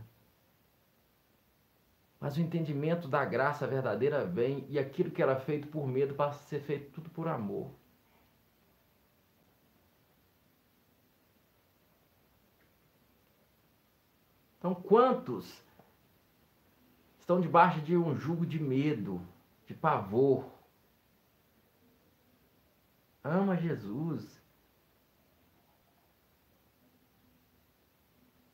[2.20, 6.40] Mas o entendimento da graça verdadeira vem e aquilo que era feito por medo passa
[6.40, 7.72] a ser feito tudo por amor.
[14.58, 15.64] Então, quantos
[17.20, 19.22] estão debaixo de um jugo de medo,
[19.66, 20.57] de pavor?
[23.28, 24.42] Ama Jesus.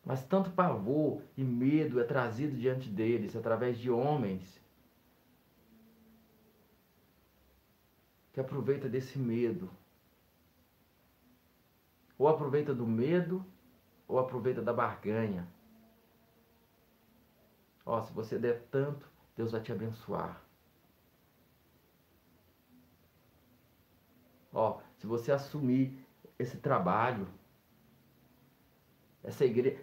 [0.04, 4.60] Mas tanto pavor e medo é trazido diante deles através de homens
[8.34, 9.70] que aproveita desse medo.
[12.18, 13.46] Ou aproveita do medo,
[14.08, 15.48] ou aproveita da barganha.
[17.86, 19.08] Ó, se você der tanto,
[19.38, 20.43] Deus vai te abençoar.
[24.54, 25.98] Ó, se você assumir
[26.38, 27.28] esse trabalho,
[29.24, 29.78] essa igreja,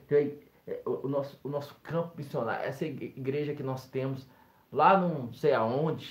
[0.67, 4.27] é, o nosso, o nosso campo missionário, essa igreja que nós temos
[4.73, 6.07] lá não sei aonde,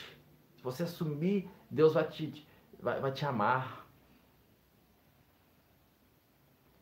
[0.57, 2.45] se você assumir, Deus vai te,
[2.79, 3.87] vai, vai te amar.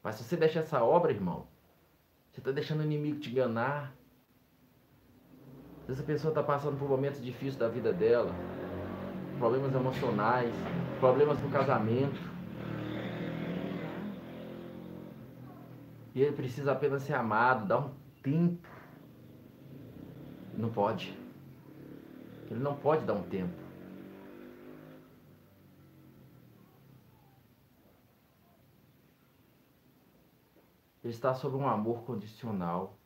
[0.01, 1.45] Mas se você deixar essa obra, irmão,
[2.31, 3.93] você está deixando o inimigo te enganar.
[5.87, 8.33] Essa pessoa está passando por momentos difíceis da vida dela,
[9.37, 10.53] problemas emocionais,
[10.99, 12.19] problemas no casamento.
[16.13, 18.67] E ele precisa apenas ser amado, dar um tempo.
[20.55, 21.17] Não pode.
[22.49, 23.53] Ele não pode dar um tempo.
[31.03, 32.97] Ele está sob um amor condicional.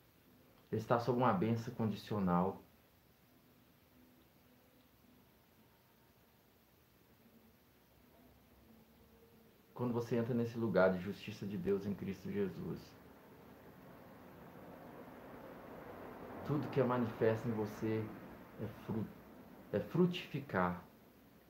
[0.72, 2.62] Ele está sob uma benção condicional.
[9.82, 12.78] Quando você entra nesse lugar de justiça de Deus em Cristo Jesus.
[16.46, 18.04] Tudo que é manifesto em você
[18.62, 19.10] é fruto,
[19.72, 20.80] é frutificar.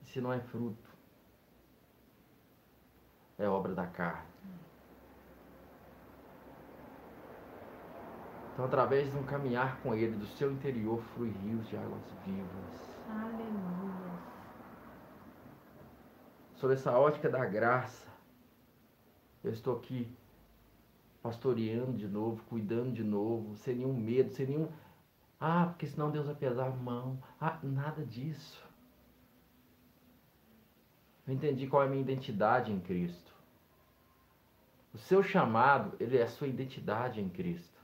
[0.00, 0.88] E se não é fruto,
[3.38, 4.32] é obra da carne.
[8.54, 12.98] Então, através de um caminhar com Ele, do seu interior flui rios de águas vivas.
[13.10, 14.18] Aleluia.
[16.54, 18.11] Sobre essa ótica da graça,
[19.42, 20.08] eu estou aqui
[21.22, 24.68] pastoreando de novo, cuidando de novo, sem nenhum medo, sem nenhum.
[25.38, 27.22] Ah, porque senão Deus vai pesar a mão.
[27.40, 28.62] Ah, nada disso.
[31.26, 33.32] Eu entendi qual é a minha identidade em Cristo.
[34.92, 37.80] O seu chamado, ele é a sua identidade em Cristo.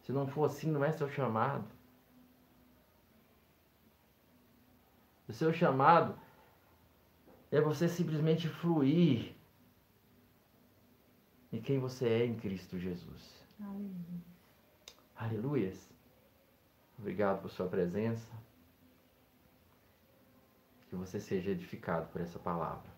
[0.00, 1.68] Se não for assim, não é seu chamado.
[5.28, 6.18] O seu chamado
[7.50, 9.34] é você simplesmente fluir
[11.52, 13.44] em quem você é em Cristo Jesus.
[13.60, 14.22] Aleluia.
[15.16, 15.90] Aleluias.
[16.98, 18.28] Obrigado por sua presença.
[20.88, 22.90] Que você seja edificado por essa palavra.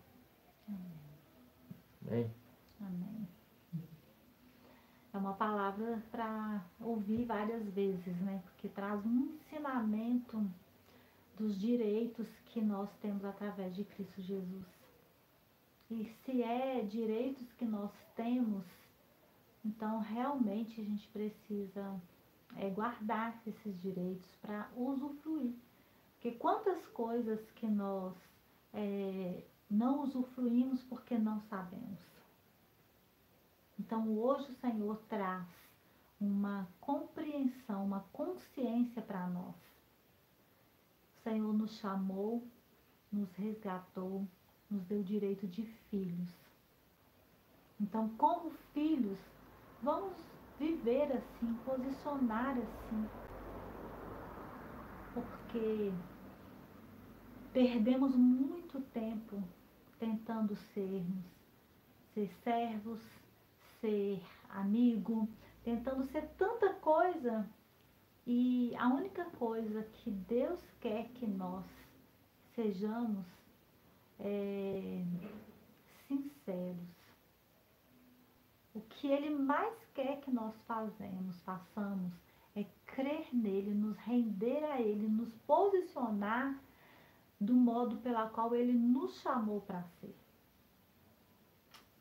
[2.07, 2.31] Amém.
[2.79, 3.27] Amém.
[5.13, 8.41] É uma palavra para ouvir várias vezes, né?
[8.43, 10.45] Porque traz um ensinamento
[11.37, 14.65] dos direitos que nós temos através de Cristo Jesus.
[15.89, 18.65] E se é direitos que nós temos,
[19.63, 22.01] então realmente a gente precisa
[22.55, 25.53] é, guardar esses direitos para usufruir.
[26.13, 28.15] Porque quantas coisas que nós
[28.73, 31.99] é, não usufruímos porque não sabemos.
[33.79, 35.47] Então hoje o Senhor traz
[36.19, 39.55] uma compreensão, uma consciência para nós.
[41.17, 42.43] O Senhor nos chamou,
[43.11, 44.25] nos resgatou,
[44.69, 46.29] nos deu o direito de filhos.
[47.79, 49.19] Então, como filhos,
[49.81, 50.15] vamos
[50.59, 53.09] viver assim, posicionar assim.
[55.13, 55.91] Porque
[57.53, 59.41] perdemos muito tempo
[59.99, 61.23] tentando sermos,
[62.13, 63.01] ser servos,
[63.79, 65.27] ser amigo,
[65.63, 67.47] tentando ser tanta coisa.
[68.27, 71.65] E a única coisa que Deus quer que nós
[72.55, 73.25] sejamos
[74.19, 75.03] é,
[76.07, 76.95] sinceros.
[78.73, 82.13] O que Ele mais quer que nós fazemos, façamos,
[82.55, 86.57] é crer nele, nos render a Ele, nos posicionar
[87.39, 90.15] do modo pela qual Ele nos chamou para ser.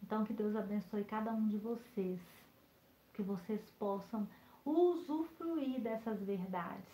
[0.03, 2.21] Então, que Deus abençoe cada um de vocês,
[3.15, 4.29] que vocês possam
[4.65, 6.85] usufruir dessas verdades,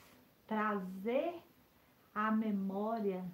[0.46, 1.40] trazer
[2.14, 3.24] à memória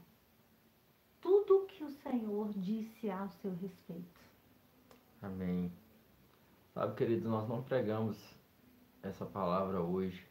[1.20, 4.20] tudo que o Senhor disse ao seu respeito.
[5.22, 5.72] Amém.
[6.72, 8.18] Sabe, querido, nós não pregamos
[9.02, 10.26] essa palavra hoje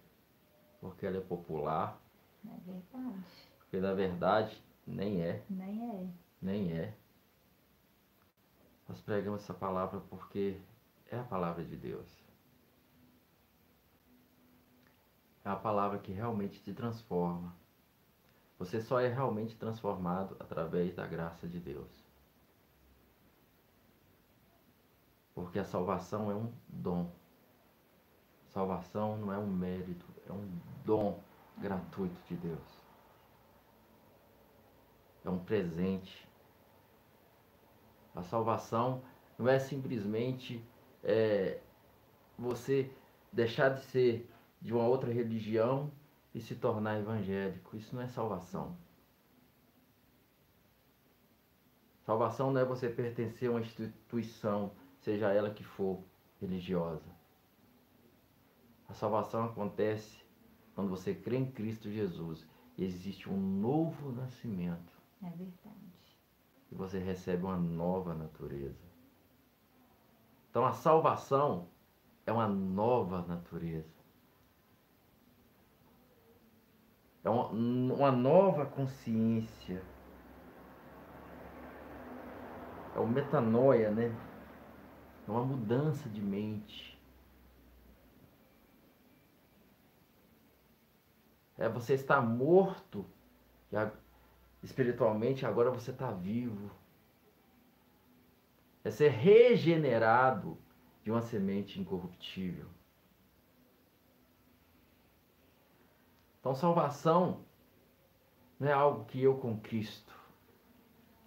[0.79, 1.99] porque ela é popular.
[2.45, 3.25] É verdade.
[3.57, 5.43] Porque na verdade nem é.
[5.49, 6.07] Nem é.
[6.41, 6.95] Nem é.
[8.87, 10.61] Nós pregamos essa palavra porque
[11.09, 12.07] é a palavra de Deus.
[15.43, 17.55] É a palavra que realmente te transforma
[18.57, 21.89] você só é realmente transformado através da graça de Deus.
[25.33, 27.11] Porque a salvação é um dom.
[28.47, 30.49] Salvação não é um mérito, é um
[30.85, 31.19] dom
[31.57, 32.81] gratuito de Deus.
[35.25, 36.25] É um presente.
[38.15, 39.01] A salvação
[39.37, 40.63] não é simplesmente
[41.03, 41.59] é,
[42.37, 42.89] você
[43.33, 44.29] deixar de ser
[44.61, 45.91] de uma outra religião
[46.35, 47.77] e se tornar evangélico.
[47.77, 48.77] Isso não é salvação.
[52.05, 56.03] Salvação não é você pertencer a uma instituição, seja ela que for
[56.39, 57.09] religiosa.
[58.87, 60.23] A salvação acontece
[60.75, 62.45] quando você crê em Cristo Jesus
[62.77, 64.93] e existe um novo nascimento.
[65.23, 66.19] É verdade.
[66.69, 68.85] E você recebe uma nova natureza.
[70.49, 71.69] Então a salvação
[72.25, 73.94] é uma nova natureza.
[77.25, 79.81] É uma, nova consciência.
[82.95, 84.15] É o metanoia, né?
[85.27, 86.95] É uma mudança de mente.
[91.57, 93.03] É você estar morto
[94.61, 96.69] espiritualmente, agora você está vivo.
[98.83, 100.59] É ser regenerado
[101.03, 102.69] de uma semente incorruptível.
[106.45, 107.43] Então, salvação
[108.59, 110.13] não é algo que eu conquisto.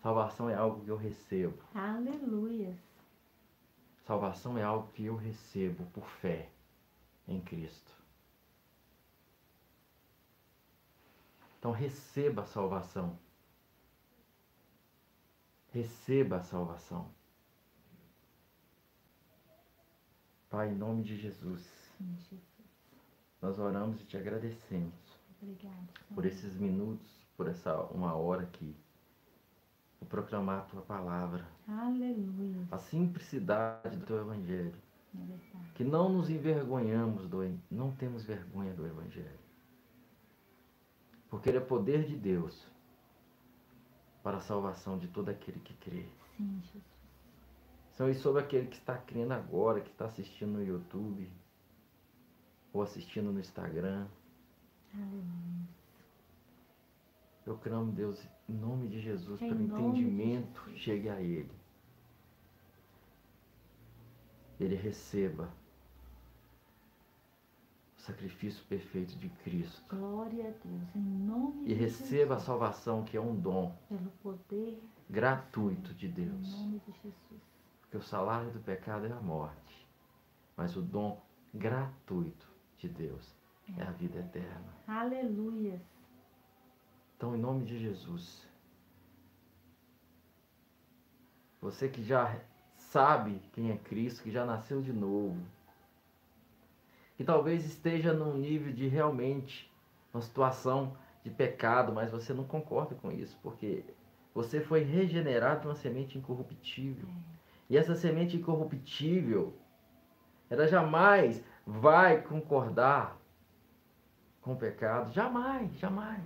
[0.00, 1.60] Salvação é algo que eu recebo.
[1.74, 2.78] Aleluia.
[4.06, 6.48] Salvação é algo que eu recebo por fé
[7.26, 7.92] em Cristo.
[11.58, 13.18] Então receba a salvação.
[15.72, 17.10] Receba a salvação.
[20.48, 21.92] Pai, em nome de Jesus,
[23.42, 25.07] nós oramos e te agradecemos.
[25.40, 28.74] Obrigado, por esses minutos, por essa uma hora aqui,
[30.08, 32.66] proclamar a tua palavra, Aleluia.
[32.70, 34.74] a simplicidade do teu evangelho,
[35.14, 37.38] É que não nos envergonhamos do,
[37.70, 39.38] não temos vergonha do evangelho.
[41.28, 42.66] Porque ele é poder de Deus
[44.22, 46.06] para a salvação de todo aquele que crê.
[46.36, 46.84] Sim, Jesus.
[47.92, 51.30] São e sobre aquele que está crendo agora, que está assistindo no YouTube,
[52.72, 54.06] ou assistindo no Instagram.
[54.94, 55.68] Aleluia.
[57.46, 60.78] Eu clamo, Deus, em nome de Jesus, Em para o entendimento Jesus.
[60.80, 61.50] chegue a Ele.
[64.60, 65.48] Ele receba
[67.96, 69.96] o sacrifício perfeito de Cristo.
[69.96, 70.94] Glória a Deus.
[70.96, 76.06] Em nome E de receba a salvação, que é um dom Pelo poder gratuito de
[76.06, 76.52] Em Deus.
[76.58, 77.42] nome de Jesus.
[77.82, 79.86] Porque o salário do pecado é a morte,
[80.56, 81.22] mas o dom
[81.54, 83.37] gratuito de Deus
[83.76, 84.72] é a vida eterna.
[84.86, 85.80] Aleluia.
[87.16, 88.46] Então, em nome de Jesus,
[91.60, 92.40] você que já
[92.76, 95.40] sabe quem é Cristo, que já nasceu de novo,
[97.16, 99.70] que talvez esteja num nível de realmente
[100.14, 103.84] uma situação de pecado, mas você não concorda com isso, porque
[104.32, 107.08] você foi regenerado de uma semente incorruptível.
[107.68, 109.52] E essa semente incorruptível,
[110.48, 113.17] ela jamais vai concordar
[114.48, 115.12] com o pecado.
[115.12, 116.24] Jamais, jamais.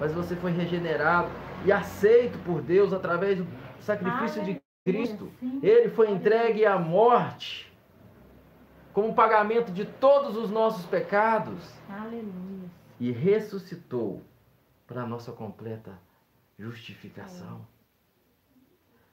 [0.00, 1.30] Mas você foi regenerado
[1.64, 3.46] e aceito por Deus através do
[3.78, 5.30] sacrifício de Cristo.
[5.62, 7.72] Ele foi entregue à morte
[8.92, 12.68] como pagamento de todos os nossos pecados Aleluia.
[12.98, 14.20] e ressuscitou
[14.88, 15.96] para a nossa completa
[16.58, 17.64] justificação.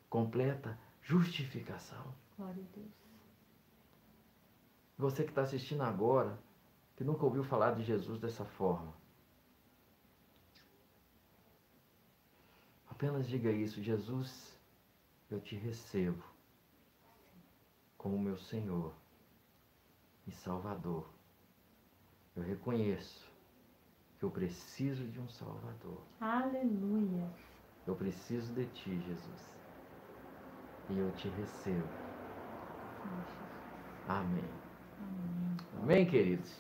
[0.09, 2.03] Completa justificação.
[2.35, 3.00] Glória a Deus.
[5.01, 6.37] Você que está assistindo agora,
[6.95, 8.93] que nunca ouviu falar de Jesus dessa forma,
[12.87, 14.55] apenas diga isso: Jesus,
[15.31, 16.23] eu te recebo
[17.97, 18.93] como meu Senhor
[20.27, 21.09] e Salvador.
[22.35, 23.27] Eu reconheço
[24.19, 26.05] que eu preciso de um Salvador.
[26.19, 27.27] Aleluia.
[27.87, 29.57] Eu preciso de ti, Jesus.
[30.87, 31.89] E eu te recebo.
[34.07, 34.60] Amém.
[35.01, 35.83] Amém.
[35.83, 36.51] Amém, queridos?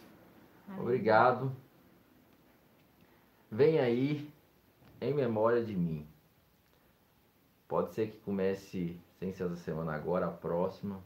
[0.67, 0.83] Aleluia.
[0.83, 1.55] Obrigado.
[3.51, 4.31] Vem aí
[5.01, 6.07] em memória de mim.
[7.67, 11.01] Pode ser que comece sem ser essa semana agora, a próxima.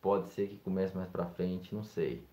[0.00, 2.26] Pode ser que comece mais pra frente, não sei.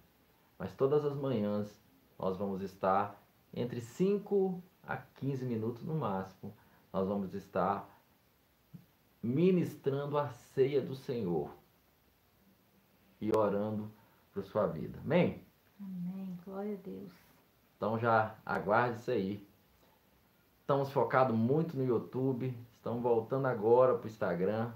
[0.57, 1.81] Mas todas as manhãs
[2.17, 3.21] nós vamos estar
[3.53, 6.53] entre 5 a 15 minutos no máximo.
[6.91, 7.89] Nós vamos estar
[9.21, 11.49] ministrando a ceia do Senhor
[13.23, 13.91] e orando
[14.33, 14.99] por sua vida.
[15.03, 15.43] Amém?
[15.79, 16.37] Amém.
[16.45, 17.11] Glória a Deus.
[17.77, 19.47] Então já aguarde isso aí.
[20.61, 22.57] Estamos focados muito no YouTube.
[22.73, 24.71] Estamos voltando agora para o Instagram.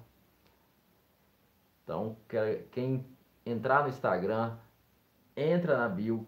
[1.84, 3.06] Então, que- quem
[3.46, 4.58] entrar no Instagram,
[5.36, 6.28] entra na bio.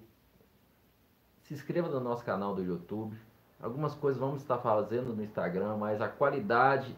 [1.43, 3.17] Se inscreva no nosso canal do YouTube.
[3.61, 6.95] Algumas coisas vamos estar fazendo no Instagram, mas a qualidade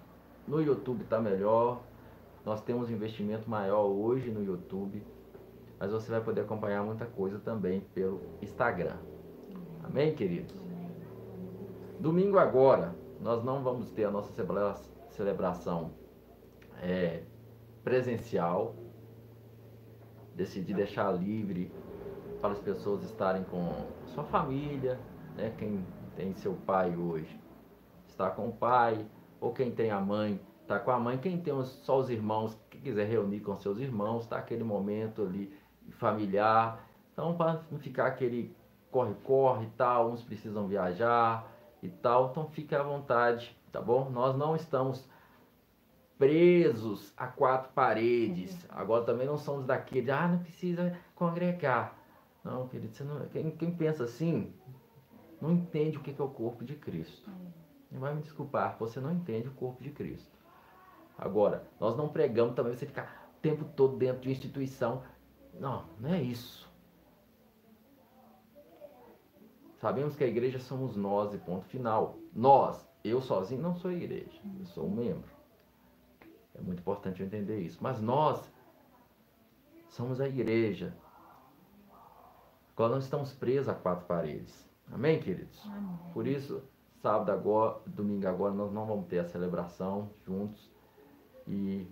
[0.48, 1.82] no YouTube está melhor.
[2.46, 5.04] Nós temos um investimento maior hoje no YouTube.
[5.80, 8.98] Mas você vai poder acompanhar muita coisa também pelo Instagram.
[9.84, 10.56] Amém, queridos?
[12.00, 14.76] Domingo agora, nós não vamos ter a nossa celebra-
[15.10, 15.92] celebração
[16.82, 17.24] é,
[17.84, 18.76] presencial.
[20.36, 21.72] Decidi deixar livre
[22.40, 25.00] para as pessoas estarem com sua família,
[25.36, 25.54] né?
[25.58, 25.86] Quem
[26.16, 27.40] tem seu pai hoje
[28.08, 29.06] está com o pai,
[29.40, 30.40] ou quem tem a mãe
[30.72, 31.18] está com a mãe.
[31.18, 35.24] Quem tem os- só os irmãos, que quiser reunir com seus irmãos, está aquele momento
[35.24, 35.54] ali
[35.92, 36.88] familiar.
[37.12, 38.56] Então, para não ficar aquele
[38.90, 41.52] corre-corre e tal, uns precisam viajar
[41.84, 44.10] e tal, então fique à vontade, tá bom?
[44.10, 45.10] Nós não estamos
[46.18, 48.58] presos a quatro paredes.
[48.70, 51.98] Agora também não somos daqueles, ah, não precisa congregar.
[52.44, 54.54] Não, querido, você não, quem, quem pensa assim
[55.42, 57.30] não entende o que é o corpo de Cristo.
[57.92, 60.41] Não vai me desculpar, você não entende o corpo de Cristo.
[61.22, 65.04] Agora, nós não pregamos também você ficar o tempo todo dentro de uma instituição.
[65.60, 66.68] Não, não é isso.
[69.76, 72.18] Sabemos que a igreja somos nós e ponto final.
[72.34, 75.32] Nós, eu sozinho não sou igreja, eu sou um membro.
[76.56, 77.78] É muito importante eu entender isso.
[77.82, 78.52] Mas nós
[79.90, 80.96] somos a igreja.
[82.74, 84.68] Agora não estamos presos a quatro paredes.
[84.92, 85.64] Amém, queridos?
[85.68, 86.00] Amém.
[86.14, 86.64] Por isso,
[87.00, 90.72] sábado agora, domingo agora, nós não vamos ter a celebração juntos.
[91.48, 91.88] E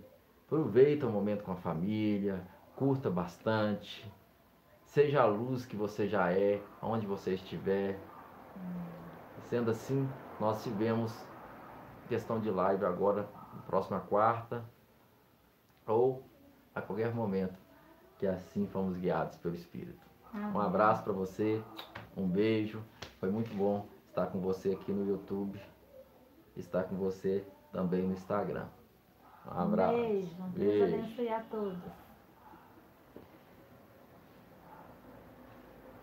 [0.50, 2.44] Aproveita o momento com a família,
[2.74, 4.12] curta bastante.
[4.84, 7.96] Seja a luz que você já é, onde você estiver.
[9.48, 10.08] Sendo assim,
[10.40, 11.14] nós tivemos
[12.08, 13.28] questão de live agora,
[13.64, 14.64] próxima quarta,
[15.86, 16.24] ou
[16.74, 17.56] a qualquer momento,
[18.18, 20.04] que assim fomos guiados pelo Espírito.
[20.34, 20.50] Amém.
[20.52, 21.62] Um abraço para você,
[22.16, 22.82] um beijo.
[23.20, 25.62] Foi muito bom estar com você aqui no YouTube,
[26.56, 28.66] estar com você também no Instagram.
[29.50, 29.96] Um abraço.
[29.96, 30.34] Beijo.
[30.54, 30.84] Deus Beijo.
[30.84, 31.99] abençoe a todos.